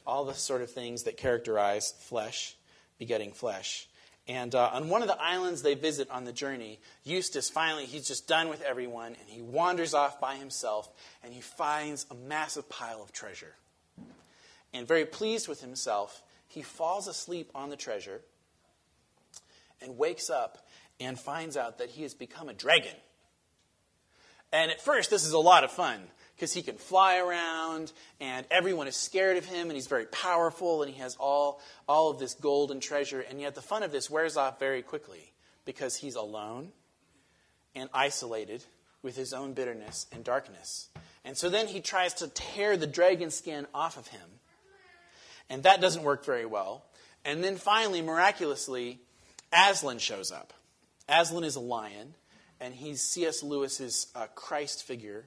All 0.06 0.24
the 0.24 0.36
sort 0.36 0.62
of 0.62 0.70
things 0.70 1.04
that 1.04 1.18
characterize 1.18 1.96
flesh 2.02 2.56
begetting 3.00 3.32
flesh. 3.32 3.88
And 4.28 4.54
uh, 4.56 4.72
on 4.74 4.90
one 4.90 5.02
of 5.02 5.08
the 5.08 5.20
islands 5.22 5.62
they 5.62 5.76
visit 5.76 6.10
on 6.10 6.26
the 6.26 6.34
journey, 6.34 6.80
Eustace 7.06 7.50
finally, 7.50 7.86
he's 7.86 8.08
just 8.08 8.28
done 8.28 8.50
with 8.50 8.62
everyone, 8.62 9.16
and 9.20 9.30
he 9.30 9.42
wanders 9.42 9.94
off 9.94 10.20
by 10.20 10.36
himself, 10.36 10.90
and 11.24 11.34
he 11.34 11.40
finds 11.40 12.06
a 12.12 12.14
massive 12.14 12.68
pile 12.68 13.02
of 13.02 13.14
treasure. 13.14 13.56
And 14.74 14.86
very 14.86 15.06
pleased 15.06 15.48
with 15.48 15.62
himself, 15.62 16.22
he 16.48 16.62
falls 16.62 17.08
asleep 17.08 17.50
on 17.56 17.70
the 17.70 17.78
treasure 17.78 18.22
and 19.82 19.98
wakes 19.98 20.30
up 20.30 20.68
and 21.00 21.18
finds 21.18 21.56
out 21.56 21.78
that 21.78 21.90
he 21.90 22.04
has 22.04 22.14
become 22.14 22.50
a 22.50 22.54
dragon. 22.54 22.96
And 24.52 24.72
at 24.72 24.82
first, 24.82 25.10
this 25.10 25.26
is 25.26 25.34
a 25.34 25.40
lot 25.40 25.64
of 25.64 25.72
fun 25.72 26.02
because 26.38 26.54
he 26.54 26.62
can 26.62 26.78
fly 26.78 27.18
around 27.18 27.92
and 28.20 28.46
everyone 28.52 28.88
is 28.88 28.96
scared 28.96 29.38
of 29.38 29.46
him 29.46 29.64
and 29.64 29.72
he's 29.72 29.88
very 29.88 30.06
powerful 30.06 30.84
and 30.84 30.94
he 30.94 31.00
has 31.00 31.16
all, 31.16 31.60
all 31.88 32.12
of 32.12 32.20
this 32.20 32.36
gold 32.36 32.70
and 32.70 32.80
treasure. 32.80 33.22
And 33.22 33.42
yet 33.42 33.56
the 33.56 33.62
fun 33.62 33.82
of 33.82 33.92
this 33.92 34.08
wears 34.08 34.38
off 34.38 34.60
very 34.60 34.84
quickly 34.84 35.34
because 35.66 35.96
he's 35.96 36.16
alone 36.16 36.70
and 37.74 37.90
isolated 37.92 38.64
with 39.02 39.16
his 39.16 39.34
own 39.34 39.54
bitterness 39.54 40.06
and 40.12 40.24
darkness. 40.24 40.90
And 41.26 41.36
so 41.36 41.50
then 41.50 41.66
he 41.66 41.82
tries 41.82 42.14
to 42.16 42.28
tear 42.28 42.78
the 42.78 42.88
dragon 42.88 43.32
skin 43.32 43.66
off 43.74 43.98
of 43.98 44.06
him. 44.08 44.30
And 45.50 45.64
that 45.64 45.82
doesn't 45.82 46.04
work 46.04 46.24
very 46.24 46.46
well. 46.46 46.86
And 47.26 47.44
then 47.44 47.56
finally, 47.56 48.04
miraculously, 48.04 49.00
Aslan 49.52 49.98
shows 49.98 50.32
up. 50.32 50.54
Aslan 51.10 51.44
is 51.44 51.56
a 51.56 51.62
lion, 51.62 52.14
and 52.60 52.76
he's 52.76 53.02
C.S. 53.02 53.44
Lewis's 53.44 54.08
uh, 54.14 54.28
Christ 54.36 54.84
figure 54.84 55.26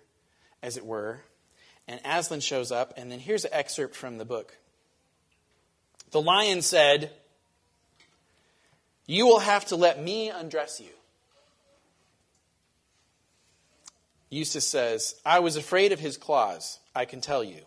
as 0.62 0.76
it 0.76 0.84
were. 0.84 1.20
And 1.88 2.00
Aslan 2.04 2.40
shows 2.40 2.70
up, 2.70 2.94
and 2.96 3.10
then 3.10 3.18
here's 3.18 3.44
an 3.44 3.52
excerpt 3.52 3.96
from 3.96 4.18
the 4.18 4.24
book. 4.24 4.56
The 6.10 6.22
lion 6.22 6.62
said, 6.62 7.10
You 9.06 9.26
will 9.26 9.40
have 9.40 9.66
to 9.66 9.76
let 9.76 10.02
me 10.02 10.28
undress 10.28 10.80
you. 10.80 10.90
Eustace 14.30 14.68
says, 14.68 15.16
I 15.26 15.40
was 15.40 15.56
afraid 15.56 15.90
of 15.90 15.98
his 15.98 16.16
claws, 16.16 16.78
I 16.94 17.04
can 17.04 17.20
tell 17.20 17.42
you. 17.42 17.62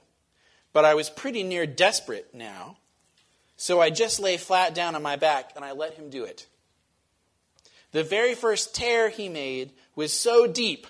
But 0.71 0.85
I 0.85 0.95
was 0.95 1.09
pretty 1.09 1.43
near 1.43 1.67
desperate 1.67 2.33
now, 2.33 2.77
so 3.57 3.81
I 3.81 3.89
just 3.89 4.19
lay 4.19 4.37
flat 4.37 4.73
down 4.73 4.95
on 4.95 5.03
my 5.03 5.17
back 5.17 5.51
and 5.55 5.65
I 5.65 5.73
let 5.73 5.95
him 5.95 6.09
do 6.09 6.23
it. 6.23 6.47
The 7.91 8.03
very 8.03 8.33
first 8.33 8.73
tear 8.73 9.09
he 9.09 9.29
made 9.29 9.71
was 9.95 10.11
so 10.11 10.47
deep 10.47 10.87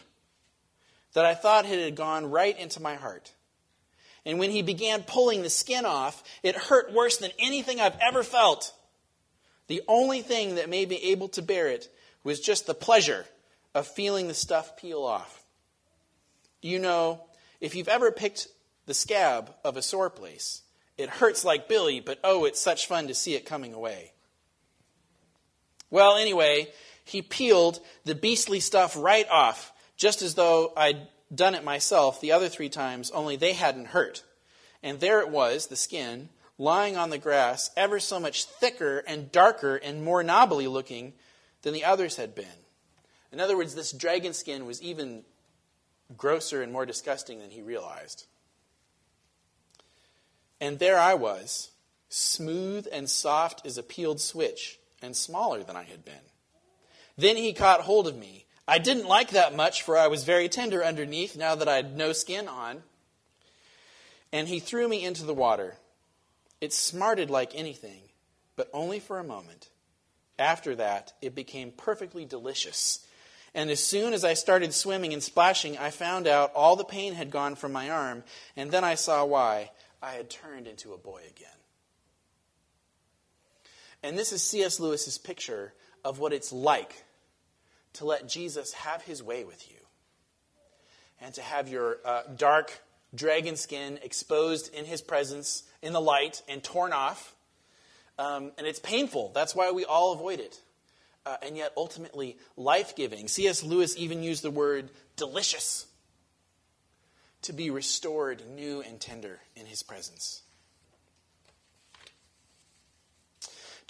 that 1.13 1.25
I 1.25 1.35
thought 1.35 1.65
it 1.65 1.79
had 1.79 1.95
gone 1.95 2.29
right 2.29 2.57
into 2.57 2.81
my 2.81 2.95
heart. 2.95 3.33
And 4.25 4.39
when 4.39 4.51
he 4.51 4.61
began 4.61 5.03
pulling 5.03 5.41
the 5.41 5.49
skin 5.49 5.85
off, 5.85 6.23
it 6.43 6.55
hurt 6.55 6.93
worse 6.93 7.17
than 7.17 7.31
anything 7.39 7.79
I've 7.79 7.97
ever 8.01 8.23
felt. 8.23 8.73
The 9.67 9.81
only 9.87 10.21
thing 10.21 10.55
that 10.55 10.69
made 10.69 10.89
me 10.89 10.99
able 11.03 11.29
to 11.29 11.41
bear 11.41 11.67
it 11.67 11.89
was 12.23 12.39
just 12.39 12.65
the 12.65 12.73
pleasure 12.73 13.25
of 13.73 13.87
feeling 13.87 14.27
the 14.27 14.33
stuff 14.33 14.77
peel 14.77 15.03
off. 15.03 15.43
You 16.61 16.79
know, 16.79 17.21
if 17.59 17.75
you've 17.75 17.89
ever 17.89 18.11
picked 18.11 18.47
the 18.85 18.93
scab 18.93 19.53
of 19.63 19.77
a 19.77 19.81
sore 19.81 20.09
place, 20.09 20.61
it 20.97 21.09
hurts 21.09 21.43
like 21.43 21.67
Billy, 21.67 21.99
but 21.99 22.19
oh, 22.23 22.45
it's 22.45 22.61
such 22.61 22.87
fun 22.87 23.07
to 23.07 23.13
see 23.13 23.35
it 23.35 23.45
coming 23.45 23.73
away. 23.73 24.13
Well, 25.89 26.15
anyway, 26.15 26.69
he 27.03 27.21
peeled 27.21 27.79
the 28.05 28.15
beastly 28.15 28.59
stuff 28.59 28.95
right 28.97 29.27
off 29.29 29.72
just 29.95 30.21
as 30.21 30.35
though 30.35 30.73
I'd 30.75 31.07
done 31.33 31.55
it 31.55 31.63
myself 31.63 32.21
the 32.21 32.31
other 32.31 32.49
three 32.49 32.69
times, 32.69 33.11
only 33.11 33.35
they 33.35 33.53
hadn't 33.53 33.87
hurt. 33.87 34.23
And 34.81 34.99
there 34.99 35.21
it 35.21 35.29
was, 35.29 35.67
the 35.67 35.75
skin, 35.75 36.29
lying 36.57 36.97
on 36.97 37.09
the 37.09 37.17
grass, 37.17 37.71
ever 37.75 37.99
so 37.99 38.19
much 38.19 38.45
thicker 38.45 38.99
and 38.99 39.31
darker 39.31 39.75
and 39.75 40.03
more 40.03 40.23
knobbly 40.23 40.67
looking 40.67 41.13
than 41.61 41.73
the 41.73 41.85
others 41.85 42.17
had 42.17 42.35
been. 42.35 42.45
In 43.31 43.39
other 43.39 43.57
words, 43.57 43.73
this 43.73 43.91
dragon 43.91 44.33
skin 44.33 44.65
was 44.65 44.81
even 44.81 45.23
grosser 46.15 46.61
and 46.61 46.71
more 46.71 46.85
disgusting 46.85 47.39
than 47.39 47.49
he 47.49 47.61
realized. 47.61 48.25
And 50.61 50.79
there 50.79 50.99
I 50.99 51.15
was, 51.15 51.71
smooth 52.09 52.87
and 52.91 53.09
soft 53.09 53.65
as 53.65 53.77
a 53.77 53.83
peeled 53.83 54.21
switch, 54.21 54.79
and 55.01 55.15
smaller 55.15 55.63
than 55.63 55.75
I 55.75 55.83
had 55.83 56.05
been. 56.05 56.13
Then 57.17 57.35
he 57.35 57.53
caught 57.53 57.81
hold 57.81 58.07
of 58.07 58.15
me 58.15 58.42
I 58.67 58.77
didn't 58.77 59.07
like 59.07 59.31
that 59.31 59.55
much, 59.55 59.81
for 59.81 59.97
I 59.97 60.07
was 60.07 60.23
very 60.23 60.47
tender 60.47 60.83
underneath 60.83 61.35
now 61.35 61.55
that 61.55 61.67
I 61.67 61.75
had 61.75 61.97
no 61.97 62.13
skin 62.13 62.47
on. 62.47 62.83
And 64.31 64.47
he 64.47 64.59
threw 64.59 64.87
me 64.87 65.03
into 65.03 65.25
the 65.25 65.33
water. 65.33 65.75
It 66.61 66.73
smarted 66.73 67.29
like 67.29 67.53
anything, 67.53 68.01
but 68.55 68.69
only 68.73 68.99
for 68.99 69.19
a 69.19 69.23
moment. 69.23 69.69
After 70.39 70.75
that, 70.75 71.13
it 71.21 71.35
became 71.35 71.71
perfectly 71.71 72.25
delicious. 72.25 73.05
And 73.53 73.69
as 73.69 73.83
soon 73.83 74.13
as 74.13 74.23
I 74.23 74.33
started 74.33 74.73
swimming 74.73 75.13
and 75.13 75.21
splashing, 75.21 75.77
I 75.77 75.91
found 75.91 76.25
out 76.25 76.53
all 76.55 76.75
the 76.75 76.83
pain 76.83 77.13
had 77.13 77.29
gone 77.29 77.55
from 77.55 77.71
my 77.71 77.89
arm, 77.89 78.23
and 78.55 78.71
then 78.71 78.83
I 78.83 78.95
saw 78.95 79.25
why. 79.25 79.71
I 80.01 80.13
had 80.13 80.29
turned 80.29 80.67
into 80.67 80.93
a 80.93 80.97
boy 80.97 81.21
again. 81.29 81.49
And 84.01 84.17
this 84.17 84.33
is 84.33 84.41
C.S. 84.41 84.79
Lewis's 84.79 85.17
picture 85.17 85.73
of 86.03 86.19
what 86.19 86.33
it's 86.33 86.51
like 86.51 87.03
to 87.93 88.05
let 88.05 88.27
Jesus 88.27 88.73
have 88.73 89.01
his 89.03 89.21
way 89.21 89.43
with 89.43 89.69
you 89.69 89.77
and 91.21 91.33
to 91.35 91.41
have 91.41 91.67
your 91.69 91.97
uh, 92.05 92.23
dark 92.35 92.81
dragon 93.15 93.55
skin 93.55 93.99
exposed 94.03 94.73
in 94.73 94.85
his 94.85 95.01
presence 95.01 95.63
in 95.81 95.93
the 95.93 96.01
light 96.01 96.41
and 96.49 96.63
torn 96.63 96.91
off. 96.91 97.35
Um, 98.17 98.51
and 98.57 98.67
it's 98.67 98.79
painful. 98.79 99.31
That's 99.33 99.55
why 99.55 99.71
we 99.71 99.85
all 99.85 100.13
avoid 100.13 100.39
it. 100.39 100.59
Uh, 101.25 101.37
and 101.41 101.55
yet, 101.55 101.71
ultimately, 101.77 102.37
life 102.57 102.95
giving. 102.95 103.27
C.S. 103.27 103.63
Lewis 103.63 103.95
even 103.97 104.23
used 104.23 104.43
the 104.43 104.51
word 104.51 104.89
delicious 105.15 105.85
to 107.43 107.53
be 107.53 107.69
restored 107.69 108.43
new 108.55 108.81
and 108.81 108.99
tender 108.99 109.39
in 109.55 109.65
his 109.65 109.83
presence. 109.83 110.41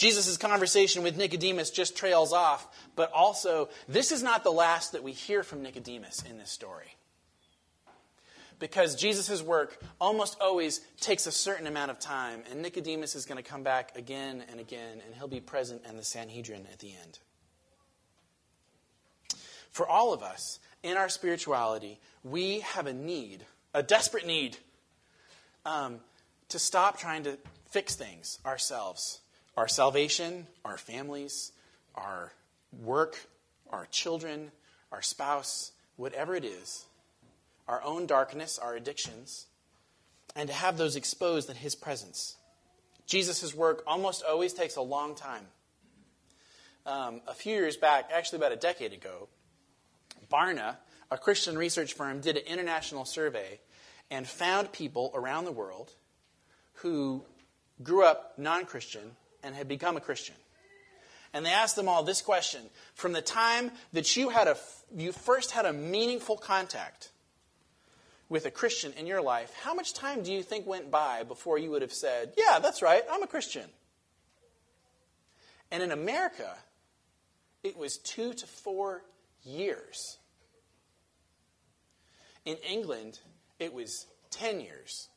Jesus' 0.04 0.36
conversation 0.36 1.02
with 1.02 1.16
Nicodemus 1.16 1.72
just 1.72 1.96
trails 1.96 2.34
off, 2.34 2.68
but 2.98 3.10
also, 3.14 3.70
this 3.88 4.12
is 4.12 4.22
not 4.22 4.44
the 4.44 4.52
last 4.52 4.92
that 4.92 5.02
we 5.02 5.14
hear 5.14 5.44
from 5.44 5.64
Nicodemus 5.64 6.22
in 6.30 6.38
this 6.38 6.52
story. 6.52 6.98
Because 8.60 8.96
Jesus' 8.96 9.42
work 9.42 9.82
almost 10.02 10.36
always 10.42 10.82
takes 11.00 11.26
a 11.26 11.32
certain 11.32 11.68
amount 11.68 11.90
of 11.90 12.00
time, 12.00 12.44
and 12.52 12.62
Nicodemus 12.62 13.16
is 13.16 13.26
going 13.26 13.42
to 13.42 13.50
come 13.50 13.64
back 13.64 13.98
again 13.98 14.44
and 14.52 14.60
again, 14.60 15.02
and 15.06 15.16
he'll 15.16 15.30
be 15.30 15.40
present 15.40 15.84
in 15.88 15.96
the 15.96 16.04
Sanhedrin 16.04 16.68
at 16.70 16.80
the 16.80 16.92
end. 17.02 17.20
For 19.72 19.88
all 19.88 20.14
of 20.14 20.22
us, 20.22 20.60
in 20.84 20.98
our 20.98 21.08
spirituality, 21.08 22.02
we 22.26 22.60
have 22.60 22.88
a 22.88 22.94
need, 22.94 23.46
a 23.74 23.82
desperate 23.82 24.28
need, 24.28 24.58
um, 25.66 26.02
to 26.50 26.60
stop 26.60 27.00
trying 27.00 27.24
to 27.24 27.38
fix 27.70 27.96
things 27.96 28.40
ourselves 28.46 29.22
our 29.56 29.68
salvation, 29.68 30.48
our 30.66 30.78
families, 30.78 31.52
our 31.96 32.32
work, 32.82 33.18
our 33.70 33.86
children, 33.88 34.52
our 34.92 35.02
spouse, 35.02 35.72
whatever 35.96 36.36
it 36.36 36.46
is, 36.46 36.86
our 37.68 37.82
own 37.84 38.06
darkness, 38.06 38.60
our 38.60 38.76
addictions, 38.76 39.46
and 40.36 40.50
to 40.50 40.56
have 40.56 40.78
those 40.78 40.96
exposed 40.96 41.50
in 41.50 41.56
His 41.56 41.76
presence. 41.76 42.36
Jesus' 43.06 43.54
work 43.54 43.84
almost 43.86 44.24
always 44.24 44.54
takes 44.54 44.76
a 44.76 44.82
long 44.82 45.16
time. 45.16 45.46
Um, 46.86 47.22
a 47.28 47.34
few 47.34 47.54
years 47.54 47.78
back, 47.78 48.10
actually 48.14 48.38
about 48.38 48.52
a 48.52 48.58
decade 48.58 48.94
ago, 48.94 49.30
Barna, 50.32 50.78
a 51.12 51.18
Christian 51.18 51.58
research 51.58 51.94
firm, 51.94 52.22
did 52.22 52.38
an 52.38 52.44
international 52.46 53.06
survey 53.06 53.60
and 54.10 54.28
found 54.28 54.72
people 54.72 55.12
around 55.14 55.46
the 55.46 55.52
world 55.52 55.92
who 56.76 57.24
grew 57.82 58.06
up 58.06 58.34
non 58.38 58.66
Christian 58.66 59.16
and 59.44 59.54
had 59.54 59.68
become 59.68 59.98
a 59.98 60.02
Christian. 60.02 60.36
And 61.34 61.46
they 61.46 61.52
asked 61.52 61.76
them 61.76 61.90
all 61.90 62.04
this 62.04 62.22
question 62.22 62.62
From 62.96 63.14
the 63.14 63.22
time 63.22 63.72
that 63.92 64.16
you, 64.16 64.30
had 64.30 64.48
a, 64.48 64.58
you 64.96 65.12
first 65.12 65.52
had 65.52 65.66
a 65.66 65.74
meaningful 65.74 66.38
contact 66.38 67.10
with 68.30 68.46
a 68.46 68.52
Christian 68.52 68.94
in 68.94 69.06
your 69.06 69.22
life, 69.22 69.54
how 69.62 69.74
much 69.74 69.94
time 69.94 70.24
do 70.24 70.32
you 70.32 70.42
think 70.42 70.66
went 70.66 70.90
by 70.90 71.24
before 71.24 71.58
you 71.58 71.72
would 71.72 71.82
have 71.82 71.94
said, 71.94 72.34
Yeah, 72.38 72.60
that's 72.60 72.82
right, 72.82 73.04
I'm 73.12 73.24
a 73.24 73.28
Christian? 73.28 73.70
And 75.72 75.82
in 75.82 75.92
America, 75.92 76.56
it 77.64 77.78
was 77.78 77.98
two 77.98 78.34
to 78.34 78.46
four 78.46 79.04
years. 79.44 80.18
In 82.46 82.58
England, 82.58 83.20
it 83.60 83.74
was 83.74 84.06
10 84.32 84.60
years. 84.60 85.10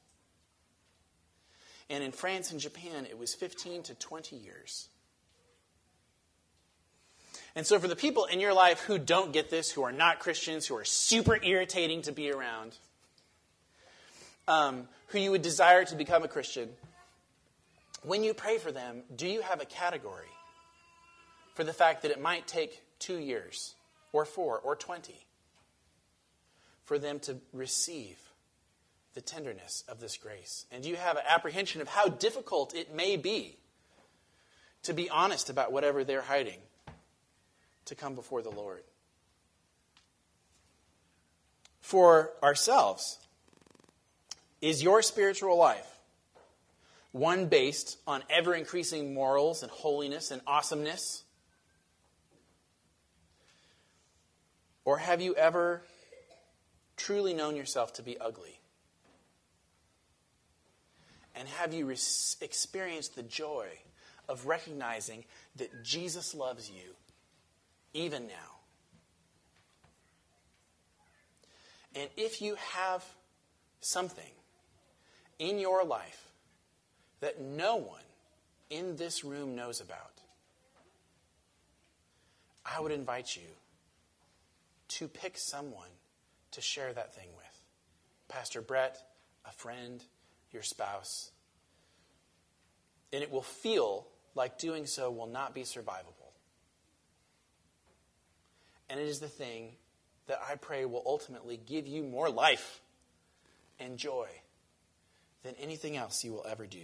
And 1.88 2.03
in 2.03 2.12
France 2.12 2.51
and 2.51 2.61
Japan, 2.61 3.07
it 3.09 3.18
was 3.18 3.35
15 3.35 3.85
to 3.85 3.94
20 3.94 4.37
years. 4.37 4.88
And 7.55 7.66
so, 7.66 7.79
for 7.79 7.88
the 7.88 7.96
people 7.96 8.27
in 8.27 8.38
your 8.38 8.53
life 8.53 8.81
who 8.81 8.99
don't 8.99 9.33
get 9.33 9.49
this, 9.49 9.70
who 9.70 9.83
are 9.83 9.92
not 9.92 10.18
Christians, 10.18 10.66
who 10.66 10.77
are 10.77 10.85
super 10.85 11.38
irritating 11.42 12.03
to 12.03 12.12
be 12.12 12.31
around, 12.31 12.77
um, 14.46 14.88
who 15.09 15.18
you 15.18 15.31
would 15.31 15.42
desire 15.42 15.85
to 15.85 15.96
become 15.96 16.22
a 16.22 16.29
Christian, 16.29 16.68
when 18.03 18.22
you 18.22 18.35
pray 18.35 18.59
for 18.59 18.72
them, 18.72 19.03
do 19.14 19.27
you 19.27 19.40
have 19.40 19.62
a 19.62 19.64
category 19.64 20.29
for 21.55 21.64
the 21.64 21.72
fact 21.72 22.03
that 22.03 22.11
it 22.11 22.20
might 22.20 22.46
take 22.46 22.83
two 22.99 23.16
years, 23.16 23.75
or 24.12 24.25
four, 24.25 24.59
or 24.59 24.77
20 24.77 25.14
for 26.85 26.99
them 26.99 27.18
to 27.20 27.38
receive 27.53 28.18
the 29.16 29.22
tenderness 29.22 29.83
of 29.88 29.98
this 29.98 30.18
grace? 30.18 30.66
And 30.70 30.85
you 30.85 30.94
have 30.94 31.16
an 31.16 31.22
apprehension 31.26 31.81
of 31.81 31.88
how 31.88 32.07
difficult 32.07 32.74
it 32.74 32.94
may 32.94 33.16
be 33.16 33.57
to 34.83 34.92
be 34.92 35.09
honest 35.09 35.48
about 35.48 35.72
whatever 35.72 36.05
they're 36.05 36.20
hiding 36.20 36.59
to 37.87 37.94
come 37.94 38.14
before 38.14 38.42
the 38.42 38.50
Lord? 38.50 38.83
For 41.81 42.33
ourselves, 42.42 43.18
is 44.61 44.83
your 44.83 45.00
spiritual 45.00 45.57
life 45.57 45.98
one 47.12 47.46
based 47.46 47.96
on 48.07 48.22
ever 48.29 48.55
increasing 48.55 49.14
morals 49.14 49.62
and 49.62 49.72
holiness 49.72 50.31
and 50.31 50.42
awesomeness? 50.46 51.24
Or 54.85 54.98
have 54.98 55.22
you 55.22 55.35
ever 55.37 55.83
truly 56.98 57.33
known 57.33 57.57
yourself 57.57 57.94
to 57.94 58.02
be 58.02 58.18
ugly? 58.18 58.56
And 61.37 61.46
have 61.49 61.75
you 61.75 61.87
re- 61.87 61.96
experienced 62.40 63.14
the 63.14 63.22
joy 63.22 63.66
of 64.29 64.46
recognizing 64.46 65.25
that 65.57 65.85
Jesus 65.85 66.35
loves 66.35 66.70
you 66.70 66.94
even 67.92 68.27
now? 68.27 68.57
And 71.94 72.11
if 72.16 72.42
you 72.42 72.57
have 72.72 73.05
something 73.81 74.25
in 75.38 75.59
your 75.59 75.85
life 75.85 76.29
that 77.20 77.40
no 77.40 77.77
one 77.77 78.01
in 78.68 78.96
this 78.96 79.25
room 79.25 79.55
knows 79.55 79.81
about, 79.81 80.12
I 82.64 82.81
would 82.81 82.92
invite 82.92 83.37
you 83.37 83.49
to 84.88 85.09
pick 85.09 85.38
someone 85.38 85.88
to 86.53 86.61
share 86.61 86.92
that 86.92 87.14
thing 87.14 87.29
with. 87.37 87.46
Pastor 88.29 88.61
Brett, 88.61 88.99
a 89.44 89.53
friend, 89.53 90.03
your 90.57 90.62
spouse. 90.62 91.31
And 93.12 93.23
it 93.23 93.31
will 93.31 93.42
feel 93.42 94.07
like 94.35 94.59
doing 94.59 94.87
so 94.87 95.11
will 95.11 95.27
not 95.27 95.55
be 95.55 95.62
survivable. 95.62 96.33
And 98.88 98.99
it 98.99 99.07
is 99.07 99.21
the 99.21 99.29
thing 99.29 99.73
that 100.29 100.40
I 100.49 100.55
pray 100.55 100.87
will 100.87 101.03
ultimately 101.05 101.59
give 101.59 101.87
you 101.87 102.03
more 102.03 102.31
life 102.31 102.81
and 103.79 103.99
joy 103.99 104.29
than 105.42 105.55
anything 105.61 105.95
else 105.95 106.25
you 106.25 106.33
will 106.33 106.47
ever 106.49 106.66
do. 106.66 106.83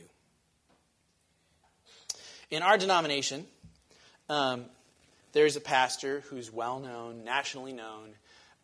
In 2.50 2.62
our 2.62 2.76
denomination, 2.76 3.46
um, 4.28 4.66
there's 5.32 5.56
a 5.56 5.60
pastor 5.60 6.20
who's 6.28 6.52
well 6.52 6.78
known, 6.78 7.24
nationally 7.24 7.72
known. 7.72 8.10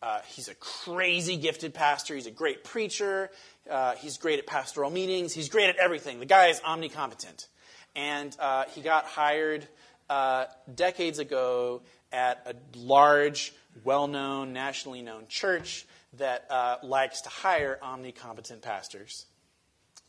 Uh, 0.01 0.19
he's 0.27 0.47
a 0.47 0.55
crazy 0.55 1.35
gifted 1.35 1.73
pastor. 1.73 2.15
He's 2.15 2.27
a 2.27 2.31
great 2.31 2.63
preacher. 2.63 3.29
Uh, 3.69 3.95
he's 3.95 4.17
great 4.17 4.39
at 4.39 4.47
pastoral 4.47 4.89
meetings. 4.89 5.33
He's 5.33 5.49
great 5.49 5.69
at 5.69 5.75
everything. 5.77 6.19
The 6.19 6.25
guy 6.25 6.47
is 6.47 6.59
omnicompetent. 6.61 7.47
And 7.95 8.35
uh, 8.39 8.65
he 8.73 8.81
got 8.81 9.05
hired 9.05 9.67
uh, 10.09 10.45
decades 10.73 11.19
ago 11.19 11.81
at 12.11 12.41
a 12.45 12.77
large, 12.77 13.53
well 13.83 14.07
known, 14.07 14.53
nationally 14.53 15.01
known 15.01 15.25
church 15.27 15.85
that 16.13 16.45
uh, 16.49 16.77
likes 16.81 17.21
to 17.21 17.29
hire 17.29 17.77
omnicompetent 17.83 18.61
pastors. 18.61 19.25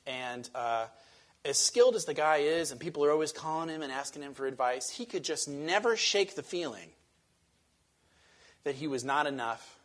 And 0.06 0.48
uh, 0.54 0.86
as 1.44 1.58
skilled 1.58 1.96
as 1.96 2.04
the 2.04 2.14
guy 2.14 2.38
is, 2.38 2.70
and 2.70 2.80
people 2.80 3.04
are 3.04 3.10
always 3.10 3.32
calling 3.32 3.68
him 3.68 3.82
and 3.82 3.92
asking 3.92 4.22
him 4.22 4.34
for 4.34 4.46
advice, 4.46 4.88
he 4.88 5.04
could 5.04 5.24
just 5.24 5.48
never 5.48 5.96
shake 5.96 6.36
the 6.36 6.42
feeling 6.42 6.90
that 8.64 8.76
he 8.76 8.86
was 8.86 9.04
not 9.04 9.26
enough 9.26 9.79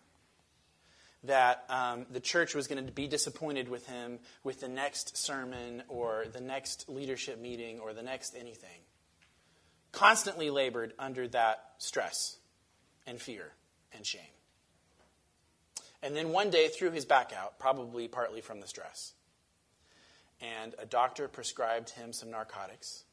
that 1.28 1.66
um, 1.70 2.06
the 2.10 2.20
church 2.20 2.56
was 2.56 2.68
going 2.68 2.86
to 2.86 2.92
be 2.92 3.08
disappointed 3.08 3.70
with 3.70 3.88
him 3.88 4.20
with 4.44 4.62
the 4.62 4.68
next 4.68 5.18
sermon 5.18 5.84
or 5.88 6.26
the 6.32 6.42
next 6.42 6.90
leadership 6.90 7.40
meeting 7.40 7.80
or 7.80 7.94
the 7.94 8.04
next 8.04 8.36
anything. 8.36 8.82
Constantly 9.92 10.50
labored 10.50 10.94
under 11.00 11.28
that 11.30 11.64
stress 11.78 12.38
and 13.08 13.20
fear 13.20 13.52
and 13.94 14.06
shame. 14.06 14.22
And 16.04 16.16
then 16.16 16.30
one 16.30 16.50
day 16.50 16.68
threw 16.68 16.92
his 16.92 17.06
back 17.06 17.32
out, 17.34 17.58
probably 17.58 18.08
partly 18.08 18.42
from 18.42 18.60
the 18.60 18.68
stress. 18.68 19.14
And 20.42 20.76
a 20.78 20.86
doctor 20.86 21.28
prescribed 21.28 21.92
him 21.92 22.14
some 22.14 22.30
narcotics. 22.30 23.06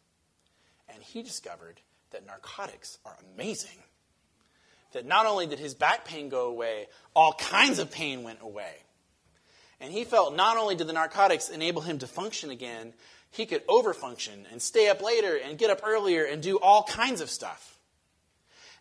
And 0.88 1.02
he 1.02 1.22
discovered 1.22 1.80
that 2.10 2.26
narcotics 2.26 2.98
are 3.06 3.16
amazing 3.34 3.78
that 4.92 5.06
not 5.06 5.26
only 5.26 5.46
did 5.46 5.58
his 5.58 5.74
back 5.74 6.04
pain 6.04 6.28
go 6.28 6.46
away, 6.48 6.86
all 7.14 7.32
kinds 7.34 7.78
of 7.78 7.90
pain 7.90 8.22
went 8.22 8.40
away. 8.42 8.74
And 9.80 9.92
he 9.92 10.04
felt 10.04 10.36
not 10.36 10.56
only 10.56 10.76
did 10.76 10.86
the 10.86 10.92
narcotics 10.92 11.48
enable 11.48 11.82
him 11.82 11.98
to 11.98 12.06
function 12.06 12.50
again, 12.50 12.92
he 13.30 13.46
could 13.46 13.66
overfunction 13.66 14.44
and 14.50 14.62
stay 14.62 14.88
up 14.88 15.02
later 15.02 15.36
and 15.36 15.58
get 15.58 15.70
up 15.70 15.80
earlier 15.84 16.24
and 16.24 16.42
do 16.42 16.58
all 16.58 16.84
kinds 16.84 17.20
of 17.20 17.30
stuff. 17.30 17.72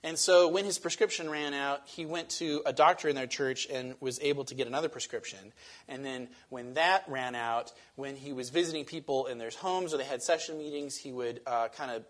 And 0.03 0.17
so 0.17 0.47
when 0.47 0.65
his 0.65 0.79
prescription 0.79 1.29
ran 1.29 1.53
out, 1.53 1.81
he 1.85 2.05
went 2.05 2.29
to 2.31 2.63
a 2.65 2.73
doctor 2.73 3.07
in 3.07 3.15
their 3.15 3.27
church 3.27 3.67
and 3.71 3.95
was 3.99 4.19
able 4.21 4.45
to 4.45 4.55
get 4.55 4.65
another 4.65 4.89
prescription. 4.89 5.53
And 5.87 6.03
then 6.03 6.27
when 6.49 6.73
that 6.73 7.03
ran 7.07 7.35
out, 7.35 7.71
when 7.95 8.15
he 8.15 8.33
was 8.33 8.49
visiting 8.49 8.83
people 8.83 9.27
in 9.27 9.37
their 9.37 9.51
homes 9.51 9.93
or 9.93 9.97
they 9.97 10.03
had 10.03 10.23
session 10.23 10.57
meetings, 10.57 10.97
he 10.97 11.11
would 11.11 11.41
uh, 11.45 11.67
kind 11.69 11.91
of 11.91 12.03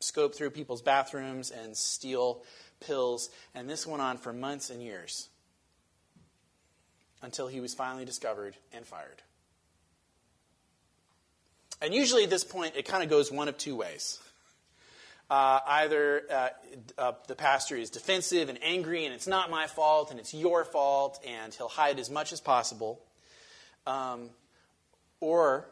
scope 0.00 0.34
through 0.34 0.50
people's 0.50 0.82
bathrooms 0.82 1.50
and 1.50 1.76
steal 1.76 2.42
pills. 2.80 3.30
And 3.54 3.68
this 3.68 3.86
went 3.86 4.02
on 4.02 4.18
for 4.18 4.32
months 4.32 4.70
and 4.70 4.82
years 4.82 5.28
until 7.22 7.48
he 7.48 7.60
was 7.60 7.74
finally 7.74 8.04
discovered 8.04 8.54
and 8.72 8.86
fired. 8.86 9.22
And 11.80 11.94
usually 11.94 12.24
at 12.24 12.30
this 12.30 12.44
point, 12.44 12.74
it 12.76 12.86
kind 12.86 13.02
of 13.02 13.10
goes 13.10 13.30
one 13.30 13.48
of 13.48 13.56
two 13.56 13.76
ways. 13.76 14.18
Uh, 15.30 15.60
either 15.66 16.22
uh, 16.30 16.48
uh, 16.96 17.12
the 17.26 17.34
pastor 17.34 17.76
is 17.76 17.90
defensive 17.90 18.48
and 18.48 18.58
angry, 18.62 19.04
and 19.04 19.14
it's 19.14 19.26
not 19.26 19.50
my 19.50 19.66
fault, 19.66 20.10
and 20.10 20.18
it's 20.18 20.32
your 20.32 20.64
fault, 20.64 21.20
and 21.26 21.52
he'll 21.54 21.68
hide 21.68 21.98
as 21.98 22.08
much 22.08 22.32
as 22.32 22.40
possible. 22.40 22.98
Um, 23.86 24.30
or, 25.20 25.68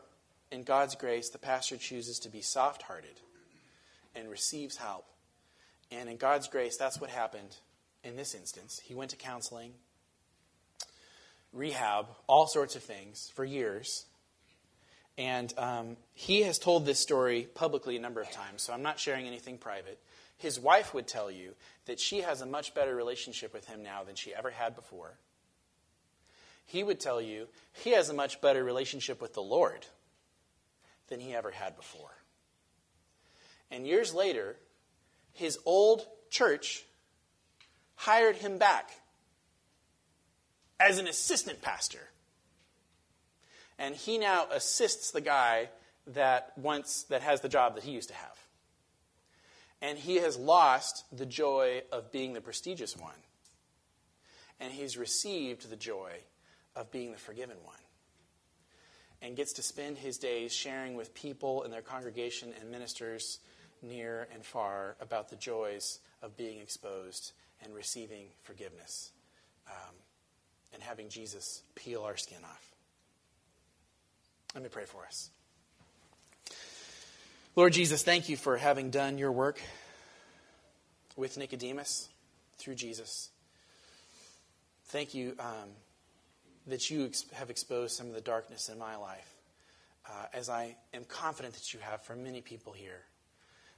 in 0.52 0.62
God's 0.62 0.94
grace, 0.94 1.30
the 1.30 1.38
pastor 1.38 1.76
chooses 1.76 2.18
to 2.20 2.28
be 2.28 2.42
soft 2.42 2.82
hearted 2.82 3.20
and 4.14 4.30
receives 4.30 4.76
help. 4.76 5.06
And 5.90 6.08
in 6.08 6.16
God's 6.16 6.48
grace, 6.48 6.76
that's 6.76 7.00
what 7.00 7.10
happened 7.10 7.56
in 8.02 8.16
this 8.16 8.34
instance. 8.34 8.80
He 8.82 8.94
went 8.94 9.10
to 9.10 9.16
counseling, 9.16 9.72
rehab, 11.52 12.06
all 12.26 12.46
sorts 12.46 12.76
of 12.76 12.82
things 12.82 13.30
for 13.34 13.44
years. 13.44 14.06
And 15.18 15.52
um, 15.58 15.96
he 16.12 16.42
has 16.42 16.58
told 16.58 16.84
this 16.84 17.00
story 17.00 17.48
publicly 17.54 17.96
a 17.96 18.00
number 18.00 18.20
of 18.20 18.30
times, 18.30 18.62
so 18.62 18.72
I'm 18.72 18.82
not 18.82 19.00
sharing 19.00 19.26
anything 19.26 19.58
private. 19.58 19.98
His 20.36 20.60
wife 20.60 20.92
would 20.92 21.06
tell 21.06 21.30
you 21.30 21.54
that 21.86 21.98
she 21.98 22.20
has 22.20 22.42
a 22.42 22.46
much 22.46 22.74
better 22.74 22.94
relationship 22.94 23.54
with 23.54 23.66
him 23.66 23.82
now 23.82 24.04
than 24.04 24.14
she 24.14 24.34
ever 24.34 24.50
had 24.50 24.76
before. 24.76 25.16
He 26.66 26.82
would 26.82 27.00
tell 27.00 27.20
you 27.20 27.46
he 27.72 27.90
has 27.90 28.10
a 28.10 28.14
much 28.14 28.40
better 28.40 28.62
relationship 28.62 29.22
with 29.22 29.34
the 29.34 29.42
Lord 29.42 29.86
than 31.08 31.20
he 31.20 31.34
ever 31.34 31.52
had 31.52 31.76
before. 31.76 32.10
And 33.70 33.86
years 33.86 34.12
later, 34.12 34.56
his 35.36 35.58
old 35.64 36.06
church 36.30 36.84
hired 37.94 38.36
him 38.36 38.58
back 38.58 38.90
as 40.78 40.98
an 40.98 41.06
assistant 41.06 41.62
pastor. 41.62 42.10
And 43.78 43.94
he 43.94 44.18
now 44.18 44.46
assists 44.50 45.10
the 45.10 45.20
guy 45.20 45.68
that 46.08 46.52
once 46.56 47.04
that 47.04 47.22
has 47.22 47.40
the 47.40 47.48
job 47.48 47.74
that 47.74 47.84
he 47.84 47.92
used 47.92 48.08
to 48.08 48.14
have. 48.14 48.38
And 49.82 49.98
he 49.98 50.16
has 50.16 50.38
lost 50.38 51.04
the 51.12 51.26
joy 51.26 51.82
of 51.92 52.10
being 52.10 52.32
the 52.32 52.40
prestigious 52.40 52.96
one. 52.96 53.12
And 54.58 54.72
he's 54.72 54.96
received 54.96 55.68
the 55.68 55.76
joy 55.76 56.12
of 56.74 56.90
being 56.90 57.12
the 57.12 57.18
forgiven 57.18 57.56
one. 57.62 57.76
And 59.20 59.36
gets 59.36 59.54
to 59.54 59.62
spend 59.62 59.98
his 59.98 60.18
days 60.18 60.52
sharing 60.52 60.94
with 60.94 61.14
people 61.14 61.62
in 61.64 61.70
their 61.70 61.82
congregation 61.82 62.52
and 62.60 62.70
ministers 62.70 63.38
near 63.82 64.28
and 64.32 64.44
far 64.44 64.96
about 65.00 65.28
the 65.28 65.36
joys 65.36 66.00
of 66.22 66.36
being 66.36 66.60
exposed 66.60 67.32
and 67.62 67.74
receiving 67.74 68.26
forgiveness 68.42 69.12
um, 69.68 69.94
and 70.72 70.82
having 70.82 71.08
Jesus 71.08 71.62
peel 71.74 72.02
our 72.02 72.16
skin 72.16 72.38
off. 72.44 72.70
Let 74.54 74.62
me 74.62 74.68
pray 74.68 74.84
for 74.84 75.04
us. 75.04 75.30
Lord 77.54 77.72
Jesus, 77.72 78.02
thank 78.02 78.28
you 78.28 78.36
for 78.36 78.56
having 78.56 78.90
done 78.90 79.18
your 79.18 79.32
work 79.32 79.60
with 81.16 81.38
Nicodemus 81.38 82.08
through 82.58 82.74
Jesus. 82.74 83.30
Thank 84.86 85.14
you 85.14 85.34
um, 85.38 85.70
that 86.66 86.90
you 86.90 87.06
ex- 87.06 87.24
have 87.32 87.50
exposed 87.50 87.96
some 87.96 88.08
of 88.08 88.14
the 88.14 88.20
darkness 88.20 88.68
in 88.68 88.78
my 88.78 88.96
life, 88.96 89.34
uh, 90.08 90.26
as 90.34 90.48
I 90.48 90.76
am 90.92 91.04
confident 91.04 91.54
that 91.54 91.72
you 91.72 91.80
have 91.80 92.02
for 92.02 92.14
many 92.14 92.40
people 92.40 92.72
here 92.72 93.02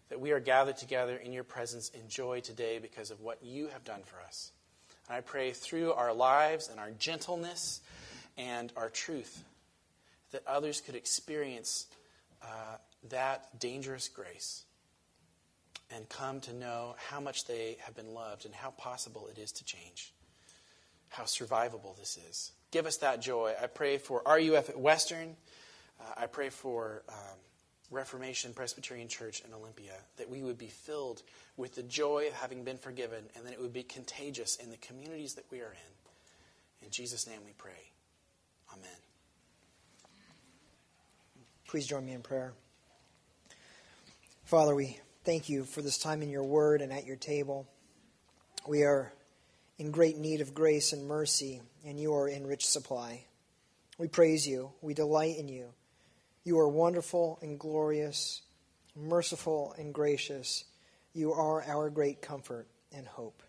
that 0.08 0.20
we 0.20 0.32
are 0.32 0.40
gathered 0.40 0.76
together 0.76 1.16
in 1.16 1.32
your 1.32 1.44
presence 1.44 1.90
in 1.90 2.08
joy 2.08 2.40
today 2.40 2.78
because 2.78 3.10
of 3.10 3.20
what 3.20 3.42
you 3.42 3.68
have 3.68 3.84
done 3.84 4.02
for 4.04 4.20
us. 4.20 4.52
And 5.08 5.16
I 5.16 5.20
pray 5.20 5.52
through 5.52 5.92
our 5.92 6.12
lives 6.12 6.68
and 6.68 6.80
our 6.80 6.90
gentleness 6.92 7.80
and 8.36 8.72
our 8.76 8.88
truth 8.88 9.44
that 10.32 10.46
others 10.46 10.80
could 10.80 10.94
experience 10.94 11.86
uh, 12.42 12.76
that 13.10 13.58
dangerous 13.58 14.08
grace 14.08 14.64
and 15.94 16.08
come 16.08 16.40
to 16.40 16.52
know 16.52 16.94
how 17.08 17.20
much 17.20 17.46
they 17.46 17.76
have 17.80 17.96
been 17.96 18.12
loved 18.12 18.44
and 18.44 18.54
how 18.54 18.70
possible 18.70 19.28
it 19.28 19.38
is 19.38 19.52
to 19.52 19.64
change, 19.64 20.12
how 21.08 21.24
survivable 21.24 21.96
this 21.98 22.18
is. 22.28 22.52
Give 22.70 22.84
us 22.84 22.98
that 22.98 23.22
joy. 23.22 23.54
I 23.60 23.66
pray 23.66 23.96
for 23.96 24.22
RUF 24.26 24.68
at 24.68 24.78
Western. 24.78 25.36
Uh, 26.00 26.12
I 26.16 26.26
pray 26.26 26.50
for. 26.50 27.02
Um, 27.08 27.38
Reformation 27.90 28.52
Presbyterian 28.52 29.08
Church 29.08 29.42
in 29.46 29.54
Olympia, 29.54 29.94
that 30.18 30.28
we 30.28 30.42
would 30.42 30.58
be 30.58 30.66
filled 30.66 31.22
with 31.56 31.74
the 31.74 31.82
joy 31.82 32.26
of 32.28 32.34
having 32.34 32.62
been 32.62 32.76
forgiven, 32.76 33.24
and 33.34 33.46
that 33.46 33.52
it 33.52 33.60
would 33.60 33.72
be 33.72 33.82
contagious 33.82 34.56
in 34.56 34.70
the 34.70 34.76
communities 34.76 35.34
that 35.34 35.46
we 35.50 35.60
are 35.60 35.72
in. 35.72 36.86
In 36.86 36.90
Jesus' 36.90 37.26
name 37.26 37.40
we 37.44 37.52
pray. 37.56 37.90
Amen. 38.72 38.88
Please 41.66 41.86
join 41.86 42.04
me 42.04 42.12
in 42.12 42.22
prayer. 42.22 42.52
Father, 44.44 44.74
we 44.74 44.98
thank 45.24 45.48
you 45.48 45.64
for 45.64 45.82
this 45.82 45.98
time 45.98 46.22
in 46.22 46.30
your 46.30 46.44
word 46.44 46.80
and 46.80 46.92
at 46.92 47.04
your 47.04 47.16
table. 47.16 47.66
We 48.66 48.84
are 48.84 49.12
in 49.78 49.90
great 49.90 50.18
need 50.18 50.40
of 50.40 50.54
grace 50.54 50.92
and 50.92 51.06
mercy, 51.06 51.60
and 51.84 51.98
you 51.98 52.14
are 52.14 52.28
in 52.28 52.46
rich 52.46 52.66
supply. 52.66 53.24
We 53.98 54.08
praise 54.08 54.46
you. 54.46 54.72
We 54.80 54.94
delight 54.94 55.38
in 55.38 55.48
you. 55.48 55.68
You 56.44 56.58
are 56.58 56.68
wonderful 56.68 57.38
and 57.42 57.58
glorious, 57.58 58.42
merciful 58.96 59.74
and 59.78 59.92
gracious. 59.92 60.64
You 61.12 61.32
are 61.32 61.62
our 61.62 61.90
great 61.90 62.22
comfort 62.22 62.66
and 62.92 63.06
hope. 63.06 63.42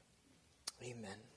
Amen. 0.83 1.28